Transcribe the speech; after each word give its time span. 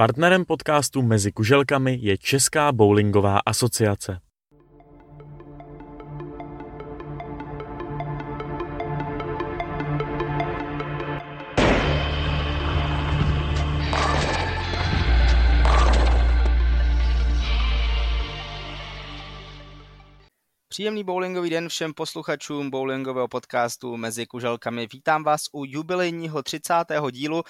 Partnerem 0.00 0.44
podcastu 0.44 1.02
Mezi 1.02 1.32
kuželkami 1.32 1.98
je 2.00 2.18
Česká 2.18 2.72
bowlingová 2.72 3.38
asociace. 3.46 4.20
Příjemný 20.80 21.04
bowlingový 21.04 21.50
den 21.50 21.68
všem 21.68 21.94
posluchačům 21.94 22.70
bowlingového 22.70 23.28
podcastu 23.28 23.96
Mezi 23.96 24.26
kuželkami. 24.26 24.88
Vítám 24.92 25.24
vás 25.24 25.42
u 25.52 25.64
jubilejního 25.64 26.42
30. 26.42 26.74
dílu. 27.10 27.42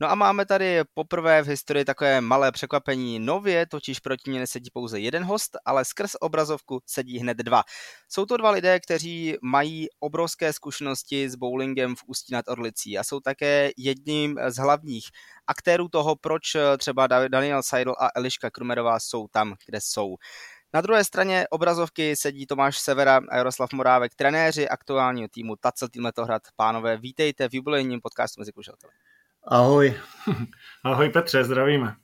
No 0.00 0.10
a 0.10 0.14
máme 0.14 0.46
tady 0.46 0.80
poprvé 0.94 1.42
v 1.42 1.46
historii 1.46 1.84
takové 1.84 2.20
malé 2.20 2.52
překvapení. 2.52 3.18
Nově 3.18 3.66
totiž 3.66 4.00
proti 4.00 4.30
mě 4.30 4.40
nesedí 4.40 4.70
pouze 4.72 5.00
jeden 5.00 5.24
host, 5.24 5.56
ale 5.64 5.84
skrz 5.84 6.10
obrazovku 6.20 6.80
sedí 6.86 7.18
hned 7.18 7.36
dva. 7.36 7.62
Jsou 8.08 8.26
to 8.26 8.36
dva 8.36 8.50
lidé, 8.50 8.80
kteří 8.80 9.36
mají 9.42 9.86
obrovské 10.00 10.52
zkušenosti 10.52 11.30
s 11.30 11.34
bowlingem 11.34 11.96
v 11.96 12.02
Ústí 12.06 12.32
nad 12.32 12.48
Orlicí 12.48 12.98
a 12.98 13.04
jsou 13.04 13.20
také 13.20 13.70
jedním 13.76 14.38
z 14.48 14.56
hlavních 14.56 15.04
aktérů 15.46 15.88
toho, 15.88 16.16
proč 16.16 16.42
třeba 16.78 17.06
Daniel 17.06 17.62
Seidel 17.62 17.94
a 17.98 18.08
Eliška 18.14 18.50
Krumerová 18.50 19.00
jsou 19.00 19.26
tam, 19.28 19.54
kde 19.66 19.78
jsou. 19.80 20.16
Na 20.74 20.80
druhé 20.80 21.04
straně 21.04 21.46
obrazovky 21.50 22.16
sedí 22.16 22.46
Tomáš 22.46 22.78
Severa 22.78 23.20
a 23.28 23.36
Jaroslav 23.36 23.72
Morávek, 23.72 24.14
trenéři 24.14 24.68
aktuálního 24.68 25.28
týmu 25.28 25.56
Tacel 25.56 25.88
Tým 25.88 26.04
Letohrad. 26.04 26.42
Pánové, 26.56 26.96
vítejte 26.96 27.48
v 27.48 27.54
jubilejním 27.54 28.00
podcastu 28.00 28.40
mezi 28.40 28.52
kuželkami. 28.52 28.92
Ahoj. 29.44 30.00
Ahoj 30.84 31.08
Petře, 31.08 31.44
zdravíme. 31.44 31.96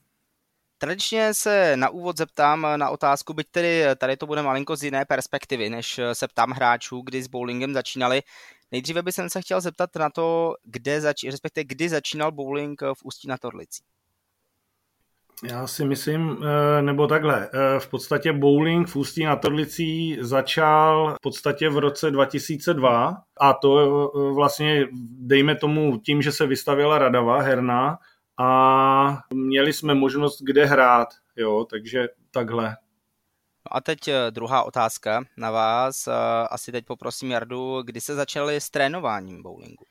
Tradičně 0.77 1.33
se 1.33 1.77
na 1.77 1.89
úvod 1.89 2.17
zeptám 2.17 2.67
na 2.75 2.89
otázku, 2.89 3.33
byť 3.33 3.47
tedy 3.51 3.83
tady 3.97 4.17
to 4.17 4.25
bude 4.25 4.41
malinko 4.41 4.75
z 4.75 4.83
jiné 4.83 5.05
perspektivy, 5.05 5.69
než 5.69 5.99
se 6.13 6.27
ptám 6.27 6.51
hráčů, 6.51 7.01
kdy 7.01 7.23
s 7.23 7.27
bowlingem 7.27 7.73
začínali. 7.73 8.21
Nejdříve 8.71 9.01
bych 9.01 9.15
se 9.27 9.41
chtěl 9.41 9.61
zeptat 9.61 9.95
na 9.95 10.09
to, 10.09 10.55
kde 10.63 11.01
zač- 11.01 11.23
respektive 11.23 11.63
kdy 11.63 11.89
začínal 11.89 12.31
bowling 12.31 12.81
v 12.81 13.03
Ústí 13.03 13.27
na 13.27 13.37
Torlici. 13.37 13.83
Já 15.49 15.67
si 15.67 15.85
myslím, 15.85 16.43
eh, 16.43 16.81
nebo 16.81 17.07
takhle, 17.07 17.49
eh, 17.53 17.79
v 17.79 17.87
podstatě 17.87 18.33
bowling 18.33 18.87
v 18.87 18.95
Ústí 18.95 19.23
na 19.23 19.35
Torlicí 19.35 20.17
začal 20.21 21.15
v 21.15 21.21
podstatě 21.21 21.69
v 21.69 21.77
roce 21.77 22.11
2002 22.11 23.17
a 23.39 23.53
to 23.53 23.79
eh, 23.79 24.33
vlastně, 24.33 24.87
dejme 25.19 25.55
tomu, 25.55 25.97
tím, 25.97 26.21
že 26.21 26.31
se 26.31 26.47
vystavila 26.47 26.97
Radava 26.97 27.41
herna 27.41 27.97
a 28.39 29.19
měli 29.33 29.73
jsme 29.73 29.93
možnost 29.93 30.41
kde 30.41 30.65
hrát, 30.65 31.07
jo, 31.35 31.65
takže 31.69 32.07
takhle. 32.31 32.63
No 33.65 33.77
a 33.77 33.81
teď 33.81 33.99
druhá 34.29 34.63
otázka 34.63 35.23
na 35.37 35.51
vás. 35.51 36.07
Asi 36.49 36.71
teď 36.71 36.85
poprosím 36.85 37.31
Jardu, 37.31 37.81
kdy 37.81 38.01
se 38.01 38.15
začali 38.15 38.55
s 38.55 38.69
trénováním 38.69 39.43
bowlingu? 39.43 39.85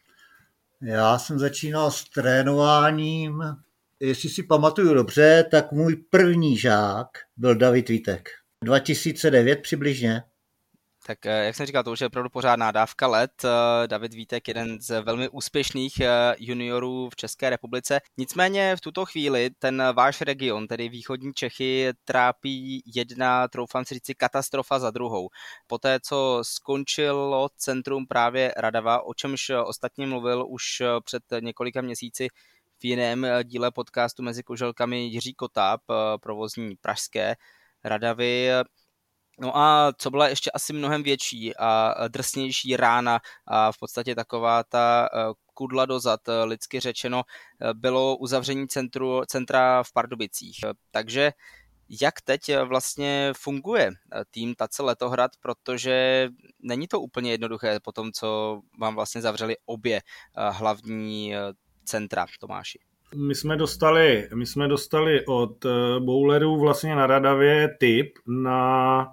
Já 0.83 1.19
jsem 1.19 1.39
začínal 1.39 1.91
s 1.91 2.05
trénováním 2.05 3.43
jestli 4.05 4.29
si 4.29 4.43
pamatuju 4.43 4.95
dobře, 4.95 5.45
tak 5.51 5.73
můj 5.73 5.97
první 5.97 6.59
žák 6.59 7.09
byl 7.37 7.55
David 7.55 7.89
Vítek. 7.89 8.29
2009 8.65 9.63
přibližně. 9.63 10.23
Tak 11.07 11.27
eh, 11.27 11.45
jak 11.45 11.57
jsem 11.57 11.67
říkal, 11.67 11.83
to 11.83 11.93
už 11.93 12.01
je 12.01 12.07
opravdu 12.07 12.31
pořádná 12.31 12.71
dávka 12.71 13.07
let. 13.07 13.31
Eh, 13.45 13.89
David 13.89 14.15
Vítek, 14.15 14.49
jeden 14.49 14.81
z 14.81 15.01
velmi 15.01 15.29
úspěšných 15.29 16.01
eh, 16.01 16.35
juniorů 16.39 17.11
v 17.11 17.17
České 17.17 17.51
republice. 17.51 18.01
Nicméně 18.17 18.77
v 18.77 18.81
tuto 18.81 19.05
chvíli 19.05 19.51
ten 19.59 19.83
váš 19.93 20.21
region, 20.21 20.67
tedy 20.67 20.89
východní 20.89 21.33
Čechy, 21.33 21.93
trápí 22.05 22.83
jedna, 22.95 23.49
troufám 23.49 23.85
si 23.85 23.95
říci, 23.95 24.15
katastrofa 24.15 24.79
za 24.79 24.91
druhou. 24.91 25.29
Poté, 25.67 25.99
co 26.01 26.41
skončilo 26.43 27.49
centrum 27.57 28.07
právě 28.07 28.55
Radava, 28.57 29.03
o 29.07 29.15
čemž 29.15 29.51
ostatně 29.65 30.07
mluvil 30.07 30.47
už 30.49 30.63
před 31.05 31.23
několika 31.41 31.81
měsíci 31.81 32.29
jiném 32.85 33.25
eh, 33.25 33.45
díle 33.45 33.71
podcastu 33.71 34.23
Mezi 34.23 34.43
koželkami 34.43 34.99
Jiří 34.99 35.35
Kotáp, 35.35 35.81
eh, 35.91 35.95
provozní 36.19 36.77
pražské 36.77 37.37
radavy. 37.85 38.49
No 39.41 39.57
a 39.57 39.93
co 39.99 40.11
byla 40.11 40.29
ještě 40.29 40.51
asi 40.51 40.73
mnohem 40.73 41.03
větší 41.03 41.57
a 41.57 41.95
drsnější 42.09 42.77
rána 42.77 43.21
a 43.47 43.73
v 43.73 43.79
podstatě 43.79 44.15
taková 44.15 44.65
ta 44.65 45.09
eh, 45.15 45.19
kudla 45.55 45.87
dozad, 45.87 46.21
lidsky 46.45 46.81
řečeno, 46.81 47.23
bylo 47.73 48.17
uzavření 48.17 48.69
centru, 48.69 49.23
centra 49.27 49.83
v 49.83 49.93
Pardubicích. 49.93 50.57
Takže 50.91 51.33
jak 52.01 52.21
teď 52.21 52.41
vlastně 52.65 53.33
funguje 53.37 53.91
tým 54.31 54.55
Tace 54.55 54.83
Letohrad, 54.83 55.31
protože 55.41 56.29
není 56.59 56.89
to 56.89 57.01
úplně 57.01 57.31
jednoduché 57.31 57.81
po 57.81 57.93
tom, 57.93 58.13
co 58.13 58.61
vám 58.81 58.95
vlastně 58.95 59.21
zavřeli 59.21 59.57
obě 59.67 60.01
hlavní 60.51 61.35
centra, 61.85 62.27
Tomáši? 62.41 62.79
My 63.15 63.35
jsme 63.35 63.57
dostali, 63.57 64.29
my 64.35 64.47
jsme 64.47 64.69
dostali 64.69 65.27
od 65.27 65.65
eh, 65.65 65.71
bowlerů 66.01 66.61
vlastně 66.61 66.97
na 66.97 67.07
Radavě 67.07 67.77
tip 67.81 68.19
na 68.27 69.07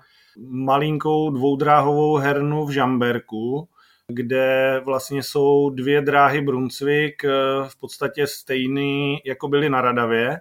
malinkou 0.48 1.30
dvoudráhovou 1.30 2.16
hernu 2.16 2.66
v 2.66 2.72
Žamberku, 2.72 3.70
kde 4.08 4.81
vlastně 4.86 5.24
jsou 5.24 5.70
dvě 5.70 6.02
dráhy 6.02 6.42
Brunswick 6.42 7.24
eh, 7.24 7.30
v 7.68 7.80
podstatě 7.80 8.28
stejný, 8.28 9.18
jako 9.26 9.48
byly 9.48 9.70
na 9.70 9.81
Radavě 9.81 10.40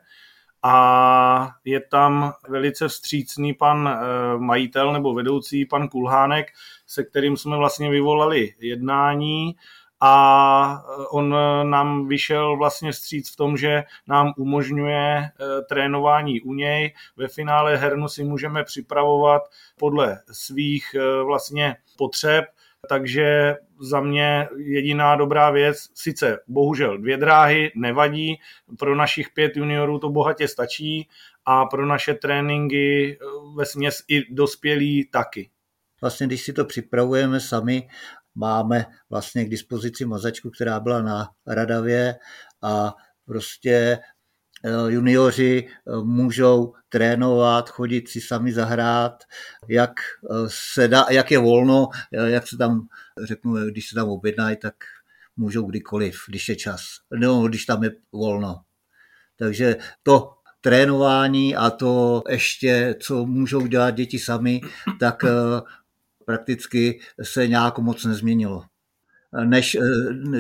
a 0.63 1.51
je 1.65 1.81
tam 1.81 2.33
velice 2.49 2.89
vstřícný 2.89 3.55
pan 3.55 3.89
eh, 3.89 4.39
majitel 4.39 4.93
nebo 4.93 5.15
vedoucí, 5.15 5.67
pan 5.67 5.89
Kulhánek, 5.89 6.47
se 6.87 7.05
kterým 7.05 7.37
jsme 7.37 7.57
vlastně 7.57 7.91
vyvolali 7.91 8.55
jednání 8.61 9.55
a 10.00 10.84
eh, 10.84 11.05
on 11.11 11.34
eh, 11.34 11.65
nám 11.65 12.09
vyšel 12.09 12.56
vlastně 12.56 12.93
stříc 12.93 13.33
v 13.33 13.37
tom, 13.37 13.56
že 13.56 13.84
nám 14.06 14.33
umožňuje 14.37 15.16
eh, 15.16 15.31
trénování 15.69 16.41
u 16.41 16.55
něj. 16.55 16.94
Ve 17.16 17.28
finále 17.28 17.77
hernu 17.77 18.09
si 18.09 18.25
můžeme 18.25 18.65
připravovat 18.65 19.43
podle 19.78 20.19
svých 20.33 20.97
vlastně 21.25 21.77
potřeb, 21.99 22.44
takže 22.89 23.56
za 23.81 24.00
mě 24.00 24.49
jediná 24.56 25.16
dobrá 25.16 25.50
věc, 25.50 25.89
sice 25.94 26.39
bohužel 26.49 26.99
dvě 26.99 27.16
dráhy 27.16 27.72
nevadí, 27.75 28.41
pro 28.78 28.94
našich 28.94 29.31
pět 29.31 29.56
juniorů 29.56 29.99
to 29.99 30.09
bohatě 30.09 30.49
stačí 30.49 31.09
a 31.44 31.66
pro 31.66 31.87
naše 31.87 32.15
tréninky 32.15 33.19
ve 33.55 33.66
směs 33.66 34.05
i 34.09 34.34
dospělí 34.34 35.09
taky. 35.12 35.50
Vlastně, 36.00 36.27
když 36.27 36.43
si 36.43 36.53
to 36.53 36.65
připravujeme 36.65 37.41
sami 37.41 37.89
máme 38.41 38.87
vlastně 39.11 39.45
k 39.45 39.51
dispozici 39.51 40.05
mazačku, 40.05 40.51
která 40.51 40.81
byla 40.81 41.03
na 41.03 41.28
Radavě 41.47 42.15
a 42.62 42.95
prostě 43.25 43.99
eh, 44.65 44.93
junioři 44.93 45.69
eh, 45.69 45.97
můžou 46.03 46.75
trénovat, 46.89 47.71
chodit 47.71 48.09
si 48.09 48.21
sami 48.21 48.53
zahrát, 48.53 49.25
jak, 49.69 49.91
eh, 50.31 50.34
se 50.49 50.89
dá, 50.89 51.06
jak 51.11 51.31
je 51.31 51.39
volno, 51.39 51.89
jak 52.12 52.49
se 52.49 52.56
tam, 52.56 52.81
řeknu, 53.25 53.55
když 53.55 53.89
se 53.89 53.95
tam 53.95 54.09
objednají, 54.09 54.57
tak 54.57 54.75
můžou 55.37 55.67
kdykoliv, 55.67 56.17
když 56.28 56.49
je 56.49 56.57
čas, 56.57 56.81
no, 57.17 57.49
když 57.49 57.65
tam 57.65 57.84
je 57.84 57.91
volno. 58.12 58.61
Takže 59.37 59.77
to 60.03 60.33
trénování 60.61 61.57
a 61.57 61.71
to 61.71 62.22
ještě, 62.28 62.95
co 63.03 63.27
můžou 63.27 63.67
dělat 63.67 63.91
děti 63.91 64.19
sami, 64.19 64.61
tak 65.01 65.25
prakticky 66.31 67.01
se 67.23 67.49
nějak 67.49 67.79
moc 67.79 68.05
nezměnilo, 68.05 68.63
než 69.45 69.75
eh, 69.75 69.81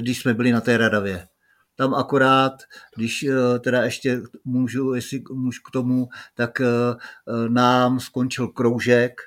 když 0.00 0.18
jsme 0.20 0.34
byli 0.34 0.52
na 0.52 0.60
té 0.60 0.76
radavě. 0.76 1.26
Tam 1.76 1.94
akorát, 1.94 2.52
když 2.96 3.22
eh, 3.22 3.58
teda 3.58 3.84
ještě 3.84 4.22
můžu, 4.44 4.94
jestli 4.94 5.22
můžu 5.32 5.60
k 5.68 5.70
tomu, 5.70 6.08
tak 6.34 6.60
eh, 6.60 6.66
nám 7.48 8.00
skončil 8.00 8.48
kroužek, 8.48 9.20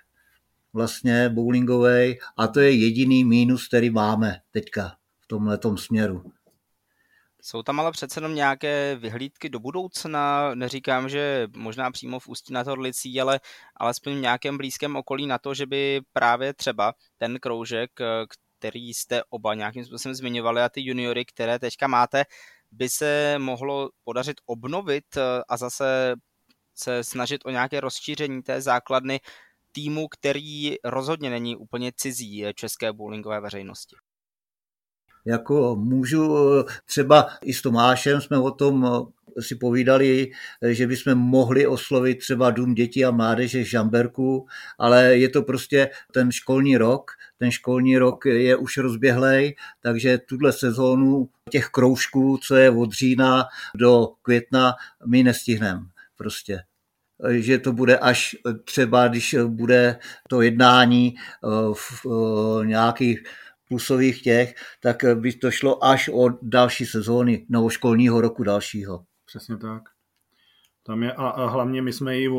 vlastně 0.73 1.29
bowlingový, 1.29 2.19
a 2.37 2.47
to 2.47 2.59
je 2.59 2.71
jediný 2.71 3.25
mínus, 3.25 3.67
který 3.67 3.89
máme 3.89 4.39
teďka 4.51 4.95
v 5.21 5.27
tomhle 5.27 5.59
směru. 5.75 6.23
Jsou 7.45 7.63
tam 7.63 7.79
ale 7.79 7.91
přece 7.91 8.17
jenom 8.17 8.35
nějaké 8.35 8.95
vyhlídky 8.95 9.49
do 9.49 9.59
budoucna, 9.59 10.55
neříkám, 10.55 11.09
že 11.09 11.47
možná 11.55 11.91
přímo 11.91 12.19
v 12.19 12.27
Ústí 12.27 12.53
nad 12.53 12.67
Orlicí, 12.67 13.21
ale 13.21 13.39
alespoň 13.77 14.13
v 14.15 14.21
nějakém 14.21 14.57
blízkém 14.57 14.95
okolí 14.95 15.27
na 15.27 15.37
to, 15.37 15.53
že 15.53 15.65
by 15.65 16.01
právě 16.13 16.53
třeba 16.53 16.93
ten 17.17 17.39
kroužek, 17.39 17.91
který 18.59 18.93
jste 18.93 19.23
oba 19.29 19.53
nějakým 19.53 19.85
způsobem 19.85 20.15
zmiňovali 20.15 20.61
a 20.61 20.69
ty 20.69 20.81
juniory, 20.81 21.25
které 21.25 21.59
teďka 21.59 21.87
máte, 21.87 22.23
by 22.71 22.89
se 22.89 23.35
mohlo 23.37 23.89
podařit 24.03 24.41
obnovit 24.45 25.17
a 25.49 25.57
zase 25.57 26.15
se 26.75 27.03
snažit 27.03 27.41
o 27.45 27.49
nějaké 27.49 27.79
rozšíření 27.79 28.43
té 28.43 28.61
základny 28.61 29.19
týmu, 29.71 30.07
který 30.07 30.75
rozhodně 30.83 31.29
není 31.29 31.55
úplně 31.55 31.91
cizí 31.95 32.45
české 32.55 32.93
bowlingové 32.93 33.41
veřejnosti. 33.41 33.95
Jako 35.25 35.75
můžu, 35.75 36.35
třeba 36.85 37.27
i 37.43 37.53
s 37.53 37.61
Tomášem 37.61 38.21
jsme 38.21 38.37
o 38.37 38.51
tom 38.51 39.07
si 39.39 39.55
povídali, 39.55 40.31
že 40.71 40.87
bychom 40.87 41.15
mohli 41.15 41.67
oslovit 41.67 42.19
třeba 42.19 42.51
Dům 42.51 42.73
dětí 42.73 43.05
a 43.05 43.11
mládeže 43.11 43.63
Žamberku, 43.63 44.47
ale 44.79 45.17
je 45.17 45.29
to 45.29 45.41
prostě 45.41 45.89
ten 46.11 46.31
školní 46.31 46.77
rok, 46.77 47.11
ten 47.37 47.51
školní 47.51 47.97
rok 47.97 48.25
je 48.25 48.55
už 48.55 48.77
rozběhlej, 48.77 49.55
takže 49.81 50.17
tuhle 50.17 50.53
sezónu 50.53 51.29
těch 51.49 51.67
kroužků, 51.67 52.37
co 52.37 52.55
je 52.55 52.69
od 52.69 52.91
října 52.91 53.45
do 53.75 54.07
května, 54.21 54.73
my 55.05 55.23
nestihneme 55.23 55.81
prostě. 56.17 56.59
Že 57.29 57.57
to 57.57 57.73
bude 57.73 57.97
až 57.97 58.35
třeba, 58.65 59.07
když 59.07 59.35
bude 59.47 59.99
to 60.29 60.41
jednání 60.41 61.15
v 61.73 62.05
nějakých 62.63 63.23
plusových 63.67 64.21
těch, 64.21 64.55
tak 64.81 64.97
by 65.15 65.33
to 65.33 65.51
šlo 65.51 65.83
až 65.85 66.09
od 66.09 66.31
další 66.41 66.85
sezóny 66.85 67.45
nebo 67.49 67.69
školního 67.69 68.21
roku 68.21 68.43
dalšího. 68.43 69.03
Přesně 69.25 69.57
tak. 69.57 69.83
Tam 70.85 71.03
je, 71.03 71.13
a, 71.13 71.27
a 71.27 71.47
hlavně 71.47 71.81
my 71.81 71.93
jsme 71.93 72.19
i 72.19 72.29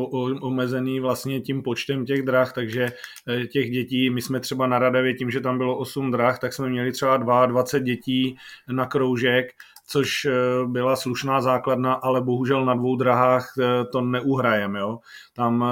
omezený 0.41 0.99
vlastně 0.99 1.41
tím 1.41 1.63
počtem 1.63 2.05
těch 2.05 2.21
drah, 2.21 2.53
takže 2.53 2.89
eh, 3.27 3.47
těch 3.47 3.69
dětí, 3.69 4.09
my 4.09 4.21
jsme 4.21 4.39
třeba 4.39 4.67
na 4.67 4.79
Radavě 4.79 5.13
tím, 5.13 5.31
že 5.31 5.41
tam 5.41 5.57
bylo 5.57 5.77
8 5.77 6.11
drah, 6.11 6.39
tak 6.39 6.53
jsme 6.53 6.69
měli 6.69 6.91
třeba 6.91 7.17
22 7.17 7.85
dětí 7.85 8.37
na 8.67 8.85
kroužek, 8.85 9.45
což 9.87 10.25
eh, 10.25 10.31
byla 10.67 10.95
slušná 10.95 11.41
základna, 11.41 11.93
ale 11.93 12.21
bohužel 12.21 12.65
na 12.65 12.73
dvou 12.73 12.95
drahách 12.95 13.53
eh, 13.59 13.85
to 13.91 14.01
neuhrajem. 14.01 14.75
Jo? 14.75 14.99
Tam 15.35 15.65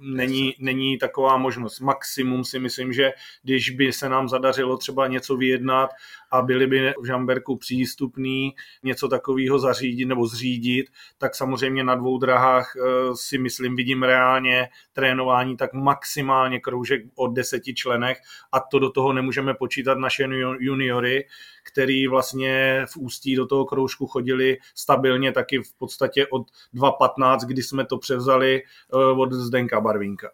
není, 0.00 0.54
není 0.58 0.98
taková 0.98 1.36
možnost. 1.36 1.80
Maximum 1.80 2.44
si 2.44 2.58
myslím, 2.58 2.92
že 2.92 3.12
když 3.42 3.70
by 3.70 3.92
se 3.92 4.08
nám 4.08 4.28
zadařilo 4.28 4.76
třeba 4.76 5.06
něco 5.06 5.36
vyjednat 5.36 5.90
a 6.30 6.42
byli 6.42 6.66
by 6.66 6.94
v 7.02 7.06
Žamberku 7.06 7.56
přístupný 7.56 8.54
něco 8.82 9.08
takového 9.08 9.58
zařídit 9.58 10.06
nebo 10.06 10.26
zřídit, 10.26 10.86
tak 11.18 11.34
samozřejmě 11.34 11.84
na 11.84 11.94
dvou 11.94 12.18
drahách 12.18 12.76
eh, 12.76 12.80
si 13.14 13.38
myslím, 13.38 13.76
vidím 13.76 14.02
reálně 14.02 14.68
trénování 14.92 15.56
tak 15.56 15.72
maximálně 15.72 16.60
kroužek 16.60 17.02
od 17.14 17.28
deseti 17.28 17.74
členech 17.74 18.18
a 18.52 18.60
to 18.60 18.78
do 18.78 18.90
toho 18.90 19.12
nemůžeme 19.12 19.54
počítat 19.54 19.98
naše 19.98 20.28
juniory, 20.58 21.26
který 21.62 22.06
vlastně 22.08 22.84
v 22.92 22.96
Ústí 22.96 23.36
do 23.36 23.46
toho 23.46 23.64
kroužku 23.64 24.06
chodili 24.06 24.58
stabilně 24.74 25.32
taky 25.32 25.62
v 25.62 25.74
podstatě 25.78 26.26
od 26.26 26.42
2.15, 26.74 27.46
kdy 27.46 27.62
jsme 27.62 27.86
to 27.86 27.98
převzali 27.98 28.62
eh, 28.62 28.96
od 28.96 29.32
Zdenka 29.32 29.80
Barvínka. 29.80 30.30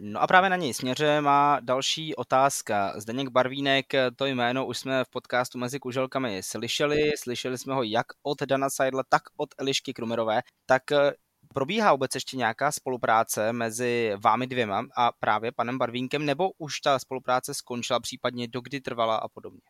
No 0.00 0.22
a 0.22 0.26
právě 0.26 0.50
na 0.50 0.56
něj 0.56 0.74
směře 0.74 1.20
má 1.20 1.60
další 1.60 2.14
otázka. 2.14 2.92
Zdeněk 2.96 3.28
Barvínek, 3.28 3.86
to 4.16 4.26
jméno 4.26 4.66
už 4.66 4.78
jsme 4.78 5.04
v 5.04 5.10
podcastu 5.10 5.58
Mezi 5.58 5.78
kuželkami 5.78 6.42
slyšeli. 6.42 7.10
Slyšeli 7.18 7.58
jsme 7.58 7.74
ho 7.74 7.82
jak 7.82 8.06
od 8.22 8.42
Dana 8.42 8.70
Seidla, 8.70 9.02
tak 9.08 9.22
od 9.36 9.48
Elišky 9.58 9.92
Krumerové. 9.92 10.42
Tak 10.66 10.92
eh, 10.92 11.12
probíhá 11.54 11.92
vůbec 11.92 12.14
ještě 12.14 12.36
nějaká 12.36 12.72
spolupráce 12.72 13.52
mezi 13.52 14.12
vámi 14.24 14.46
dvěma 14.46 14.84
a 14.96 15.12
právě 15.12 15.52
panem 15.52 15.78
Barvínkem, 15.78 16.26
nebo 16.26 16.50
už 16.58 16.80
ta 16.80 16.98
spolupráce 16.98 17.54
skončila, 17.54 18.00
případně 18.00 18.48
dokdy 18.48 18.80
trvala 18.80 19.16
a 19.16 19.28
podobně? 19.28 19.60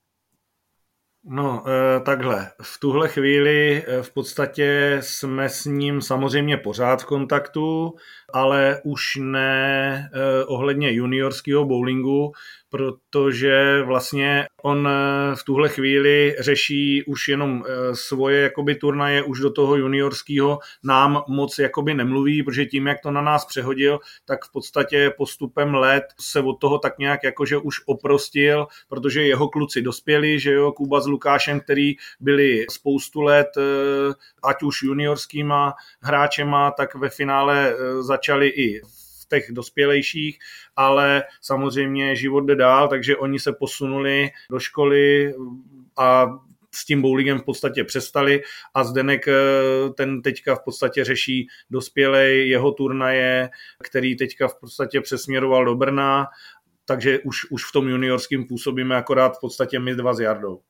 No, 1.25 1.65
eh, 1.67 2.01
takhle. 2.01 2.51
V 2.63 2.81
tuhle 2.81 3.09
chvíli 3.09 3.85
eh, 3.87 4.03
v 4.03 4.11
podstatě 4.13 4.99
jsme 5.03 5.49
s 5.49 5.65
ním 5.65 6.01
samozřejmě 6.01 6.57
pořád 6.57 7.03
v 7.03 7.07
kontaktu, 7.07 7.95
ale 8.33 8.81
už 8.85 9.19
ne 9.21 10.11
eh, 10.15 10.45
ohledně 10.45 10.93
juniorského 10.93 11.65
bowlingu, 11.65 12.33
protože 12.73 13.83
vlastně 13.83 14.47
on 14.63 14.89
eh, 14.89 15.37
v 15.37 15.45
tuhle 15.45 15.69
chvíli 15.69 16.37
řeší 16.41 17.05
už 17.05 17.29
jenom 17.29 17.65
eh, 17.67 17.95
svoje 17.95 18.43
jakoby 18.43 18.75
turnaje, 18.75 19.23
už 19.23 19.41
do 19.41 19.53
toho 19.53 19.77
juniorského. 19.77 20.59
Nám 20.85 21.23
moc 21.29 21.59
jakoby 21.59 21.95
nemluví, 21.95 22.43
protože 22.43 22.67
tím, 22.67 22.87
jak 22.87 23.01
to 23.03 23.11
na 23.11 23.21
nás 23.21 23.45
přehodil, 23.45 23.99
tak 24.25 24.45
v 24.45 24.53
podstatě 24.53 25.15
postupem 25.17 25.75
let 25.75 26.05
se 26.21 26.41
od 26.41 26.55
toho 26.55 26.79
tak 26.79 26.99
nějak 26.99 27.25
jakože 27.25 27.59
už 27.59 27.77
oprostil, 27.87 28.67
protože 28.89 29.23
jeho 29.23 29.49
kluci 29.49 29.83
dospěli, 29.83 30.41
že 30.41 30.53
jo, 30.53 30.73
Kuba 30.73 31.01
s 31.01 31.07
Lukášem, 31.07 31.61
který 31.61 31.95
byli 32.21 32.67
spoustu 32.71 33.21
let, 33.21 33.49
eh, 33.57 34.15
ať 34.45 34.63
už 34.63 34.83
juniorskýma 34.83 35.75
hráčema, 36.03 36.71
tak 36.71 36.95
ve 36.95 37.09
finále 37.09 37.75
začali 38.01 38.49
i 38.49 38.81
těch 39.33 39.53
dospělejších, 39.53 40.39
ale 40.77 41.23
samozřejmě 41.41 42.17
život 42.17 42.41
jde 42.41 42.57
dál, 42.57 42.89
takže 42.89 43.17
oni 43.17 43.41
se 43.41 43.53
posunuli 43.53 44.31
do 44.51 44.59
školy 44.59 45.35
a 45.97 46.27
s 46.75 46.85
tím 46.85 47.03
bowlingem 47.03 47.39
v 47.39 47.45
podstatě 47.45 47.85
přestali 47.85 48.43
a 48.75 48.85
Zdenek 48.85 49.29
eh, 49.29 49.35
ten 49.97 50.23
teďka 50.23 50.55
v 50.55 50.65
podstatě 50.65 51.05
řeší 51.05 51.49
dospělej 51.71 52.49
jeho 52.49 52.73
turnaje, 52.73 53.51
který 53.83 54.17
teďka 54.17 54.49
v 54.49 54.61
podstatě 54.61 55.01
přesměroval 55.01 55.65
do 55.65 55.75
Brna, 55.75 56.27
takže 56.85 57.19
už, 57.19 57.51
už 57.51 57.65
v 57.65 57.73
tom 57.73 57.89
juniorském 57.89 58.45
působíme 58.45 58.97
akorát 58.97 59.37
v 59.37 59.41
podstatě 59.41 59.79
my 59.79 59.95
dva 59.95 60.15
s 60.15 60.21
Jardou. 60.21 60.61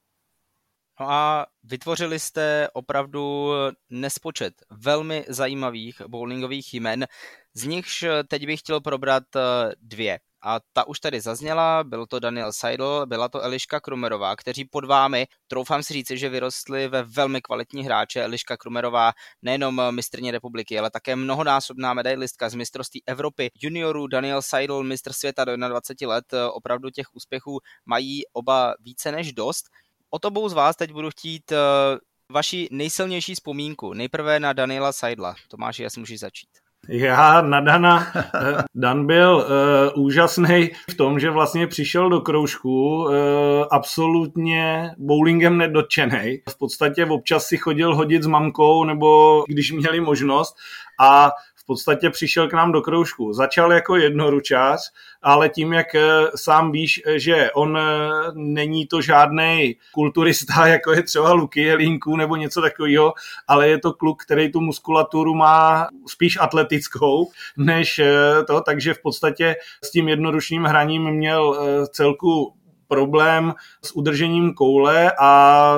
No 1.01 1.11
a 1.11 1.47
vytvořili 1.63 2.19
jste 2.19 2.69
opravdu 2.73 3.53
nespočet 3.91 4.55
velmi 4.71 5.25
zajímavých 5.29 6.03
bowlingových 6.09 6.75
jmen, 6.75 7.07
z 7.55 7.65
nichž 7.65 8.05
teď 8.29 8.47
bych 8.47 8.61
chtěl 8.61 8.81
probrat 8.81 9.37
eh, 9.37 9.41
dvě. 9.81 10.19
A 10.45 10.61
ta 10.73 10.87
už 10.87 11.01
tady 11.01 11.21
zazněla, 11.21 11.85
byl 11.85 12.07
to 12.07 12.21
Daniel 12.21 12.53
Seidel, 12.53 13.07
byla 13.07 13.29
to 13.29 13.43
Eliška 13.43 13.81
Krumerová, 13.81 14.37
kteří 14.37 14.65
pod 14.65 14.85
vámi, 14.85 15.27
troufám 15.49 15.83
si 15.83 15.93
říci, 15.93 16.19
že 16.19 16.29
vyrostli 16.29 16.89
ve 16.89 17.03
velmi 17.03 17.41
kvalitní 17.43 17.85
hráče. 17.85 18.25
Eliška 18.25 18.57
Krumerová 18.57 19.13
nejenom 19.43 19.83
mistrně 19.95 20.31
republiky, 20.31 20.79
ale 20.79 20.91
také 20.91 21.17
mnohonásobná 21.17 21.95
medailistka 21.95 22.49
z 22.49 22.55
mistrovství 22.55 23.03
Evropy 23.07 23.51
juniorů. 23.63 24.07
Daniel 24.07 24.43
Seidel, 24.43 24.83
mistr 24.83 25.13
světa 25.13 25.45
do 25.45 25.57
21 25.57 26.15
let, 26.15 26.25
opravdu 26.53 26.91
těch 26.91 27.07
úspěchů 27.15 27.59
mají 27.87 28.23
oba 28.33 28.75
více 28.81 29.13
než 29.13 29.33
dost. 29.33 29.65
O 30.15 30.19
tobou 30.19 30.49
z 30.49 30.53
vás 30.53 30.77
teď 30.77 30.93
budu 30.93 31.11
chtít 31.11 31.53
uh, 31.53 31.57
vaši 32.33 32.69
nejsilnější 32.71 33.35
vzpomínku. 33.35 33.93
Nejprve 33.95 34.41
na 34.41 34.53
Daniela 34.53 34.93
Seidla. 34.93 35.35
Tomáš, 35.49 35.79
já 35.79 35.89
můžeš 35.99 36.21
začít. 36.21 36.49
Já 36.89 37.43
na 37.43 37.61
Dana, 37.61 38.07
eh, 38.17 38.63
Dan 38.75 39.07
byl 39.07 39.47
uh, 39.97 40.05
úžasný 40.05 40.71
v 40.91 40.95
tom, 40.95 41.21
že 41.21 41.31
vlastně 41.31 41.67
přišel 41.67 42.11
do 42.11 42.21
kroužku 42.21 43.05
uh, 43.05 43.11
absolutně 43.71 44.91
bowlingem 44.99 45.59
nedotčený. 45.59 46.39
V 46.49 46.59
podstatě 46.59 47.07
občas 47.07 47.47
si 47.47 47.57
chodil 47.57 47.95
hodit 47.95 48.23
s 48.23 48.27
mamkou, 48.27 48.85
nebo 48.85 49.43
když 49.49 49.73
měli 49.73 50.01
možnost 50.01 50.57
a 51.01 51.31
v 51.63 51.67
podstatě 51.67 52.11
přišel 52.11 52.49
k 52.49 52.53
nám 52.53 52.73
do 52.73 52.83
kroužku. 52.83 53.33
Začal 53.33 53.73
jako 53.73 53.97
jednoručář, 53.97 54.81
ale 55.23 55.49
tím, 55.49 55.73
jak 55.73 55.95
eh, 55.95 56.03
sám 56.37 56.73
víš, 56.73 57.03
eh, 57.07 57.19
že 57.19 57.51
on 57.53 57.79
eh, 57.79 57.83
není 58.35 58.87
to 58.87 59.01
žádný 59.03 59.77
kulturista, 59.93 60.67
jako 60.67 60.93
je 60.93 61.03
třeba 61.03 61.33
Luky 61.33 61.63
Jelínku 61.63 62.17
nebo 62.17 62.37
něco 62.37 62.61
takového, 62.61 63.13
ale 63.49 63.69
je 63.69 63.79
to 63.79 63.93
kluk, 63.93 64.23
který 64.23 64.53
tu 64.53 64.61
muskulaturu 64.61 65.35
má 65.35 65.89
spíš 66.09 66.39
atletickou 66.41 67.31
než 67.57 68.01
to, 68.47 68.61
takže 68.61 68.95
v 68.95 69.03
podstatě 69.03 69.57
s 69.85 69.91
tím 69.91 70.09
jednoručním 70.09 70.65
hraním 70.65 71.11
měl 71.11 71.59
celku 71.91 72.55
problém 72.93 73.55
s 73.85 73.97
udržením 73.97 74.55
koule 74.55 75.13
a 75.21 75.77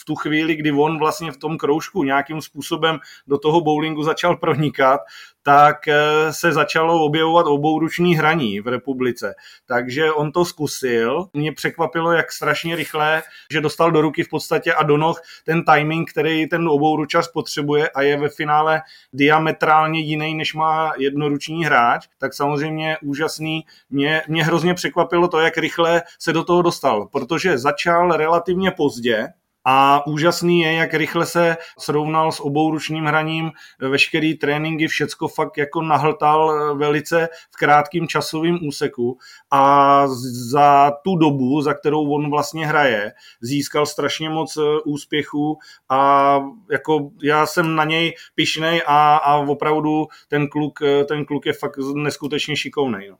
v 0.00 0.04
tu 0.04 0.14
chvíli, 0.14 0.54
kdy 0.56 0.72
on 0.72 0.98
vlastně 0.98 1.32
v 1.32 1.36
tom 1.36 1.58
kroužku 1.58 2.04
nějakým 2.04 2.40
způsobem 2.40 2.98
do 3.26 3.38
toho 3.38 3.60
bowlingu 3.60 4.02
začal 4.02 4.36
pronikat, 4.36 5.00
tak 5.42 5.88
eh, 5.88 5.96
se 6.30 6.52
začalo 6.52 7.04
objevovat 7.04 7.46
obouruční 7.46 8.16
hraní 8.16 8.60
v 8.60 8.66
republice. 8.66 9.34
Takže 9.66 10.12
on 10.12 10.32
to 10.32 10.44
zkusil. 10.44 11.26
Mě 11.32 11.52
překvapilo, 11.52 12.12
jak 12.12 12.32
strašně 12.32 12.76
rychle, 12.76 13.22
že 13.52 13.60
dostal 13.60 13.90
do 13.90 14.00
ruky 14.00 14.22
v 14.22 14.28
podstatě 14.28 14.74
a 14.74 14.82
do 14.82 14.96
noh 14.96 15.22
ten 15.44 15.64
timing, 15.64 16.10
který 16.10 16.46
ten 16.46 16.68
obouručař 16.68 17.32
potřebuje 17.32 17.88
a 17.88 18.02
je 18.02 18.16
ve 18.16 18.28
finále 18.28 18.82
diametrálně 19.12 20.00
jiný, 20.00 20.34
než 20.34 20.54
má 20.54 20.92
jednoruční 20.98 21.64
hráč. 21.64 22.08
Tak 22.18 22.34
samozřejmě 22.34 22.96
úžasný. 23.02 23.64
Mě, 23.90 24.22
mě 24.28 24.44
hrozně 24.44 24.74
překvapilo 24.74 25.28
to, 25.28 25.40
jak 25.40 25.58
rychle 25.58 26.02
se 26.18 26.32
do 26.32 26.44
toho 26.44 26.62
dostal, 26.62 27.06
protože 27.06 27.58
začal 27.58 28.16
relativně 28.16 28.70
pozdě, 28.70 29.28
a 29.64 30.06
úžasný 30.06 30.60
je, 30.60 30.72
jak 30.72 30.94
rychle 30.94 31.26
se 31.26 31.56
srovnal 31.78 32.32
s 32.32 32.40
obouručním 32.40 33.04
hraním, 33.04 33.50
veškerý 33.78 34.34
tréninky, 34.34 34.88
všecko 34.88 35.28
fakt 35.28 35.58
jako 35.58 35.82
nahltal 35.82 36.76
velice 36.76 37.28
v 37.50 37.56
krátkém 37.56 38.08
časovém 38.08 38.58
úseku 38.66 39.18
a 39.50 40.04
za 40.50 40.90
tu 41.04 41.16
dobu, 41.16 41.62
za 41.62 41.74
kterou 41.74 42.10
on 42.10 42.30
vlastně 42.30 42.66
hraje, 42.66 43.12
získal 43.40 43.86
strašně 43.86 44.28
moc 44.28 44.56
e, 44.56 44.60
úspěchů 44.84 45.58
a 45.88 46.38
jako 46.70 47.10
já 47.22 47.46
jsem 47.46 47.74
na 47.74 47.84
něj 47.84 48.14
pišnej 48.34 48.82
a, 48.86 49.16
a 49.16 49.36
opravdu 49.36 50.06
ten 50.28 50.48
kluk, 50.48 50.82
e, 50.82 51.04
ten 51.04 51.24
kluk 51.24 51.46
je 51.46 51.52
fakt 51.52 51.78
neskutečně 51.94 52.56
šikovný. 52.56 53.08
No. 53.10 53.16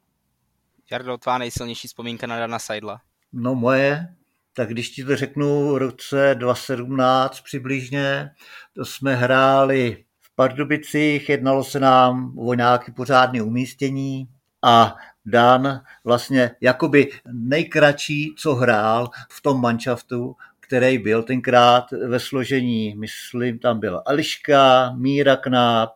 Jardo, 0.90 1.18
tvá 1.18 1.38
nejsilnější 1.38 1.88
vzpomínka 1.88 2.26
na 2.26 2.38
Dana 2.38 2.58
Seidla? 2.58 3.00
No 3.32 3.54
moje 3.54 4.14
tak 4.54 4.68
když 4.68 4.90
ti 4.90 5.04
to 5.04 5.16
řeknu 5.16 5.75
v 5.75 5.76
roce 5.76 6.35
2017 6.35 7.40
přibližně, 7.40 8.30
to 8.75 8.85
jsme 8.85 9.14
hráli 9.14 10.04
v 10.21 10.35
Pardubicích, 10.35 11.28
jednalo 11.28 11.64
se 11.64 11.80
nám 11.80 12.38
o 12.38 12.54
nějaké 12.54 12.92
pořádné 12.92 13.42
umístění 13.42 14.28
a 14.64 14.97
Dan 15.26 15.80
vlastně 16.04 16.50
jakoby 16.61 17.11
nejkratší, 17.32 18.35
co 18.38 18.54
hrál 18.54 19.11
v 19.30 19.42
tom 19.42 19.61
manšaftu, 19.61 20.37
který 20.61 20.99
byl 20.99 21.23
tenkrát 21.23 21.90
ve 21.90 22.21
složení, 22.21 22.94
myslím, 22.94 23.59
tam 23.59 23.80
byla 23.80 24.02
Ališka, 24.06 24.92
Míra 24.97 25.37
Knáp, 25.37 25.90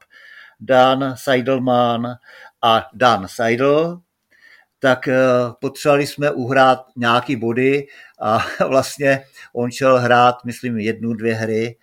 Dan 0.60 1.14
Seidelman 1.16 2.16
a 2.62 2.86
Dan 2.92 3.28
Seidel, 3.28 4.00
tak 4.78 5.09
eh, 5.09 5.16
potřebovali 5.61 6.06
jsme 6.06 6.30
uhrát 6.30 6.87
nějaký 6.97 7.37
body 7.37 7.87
a 8.21 8.47
vlastně 8.68 9.25
on 9.52 9.71
šel 9.71 9.99
hrát, 9.99 10.45
myslím, 10.45 10.78
jednu, 10.78 11.14
dvě 11.14 11.35
hry 11.35 11.76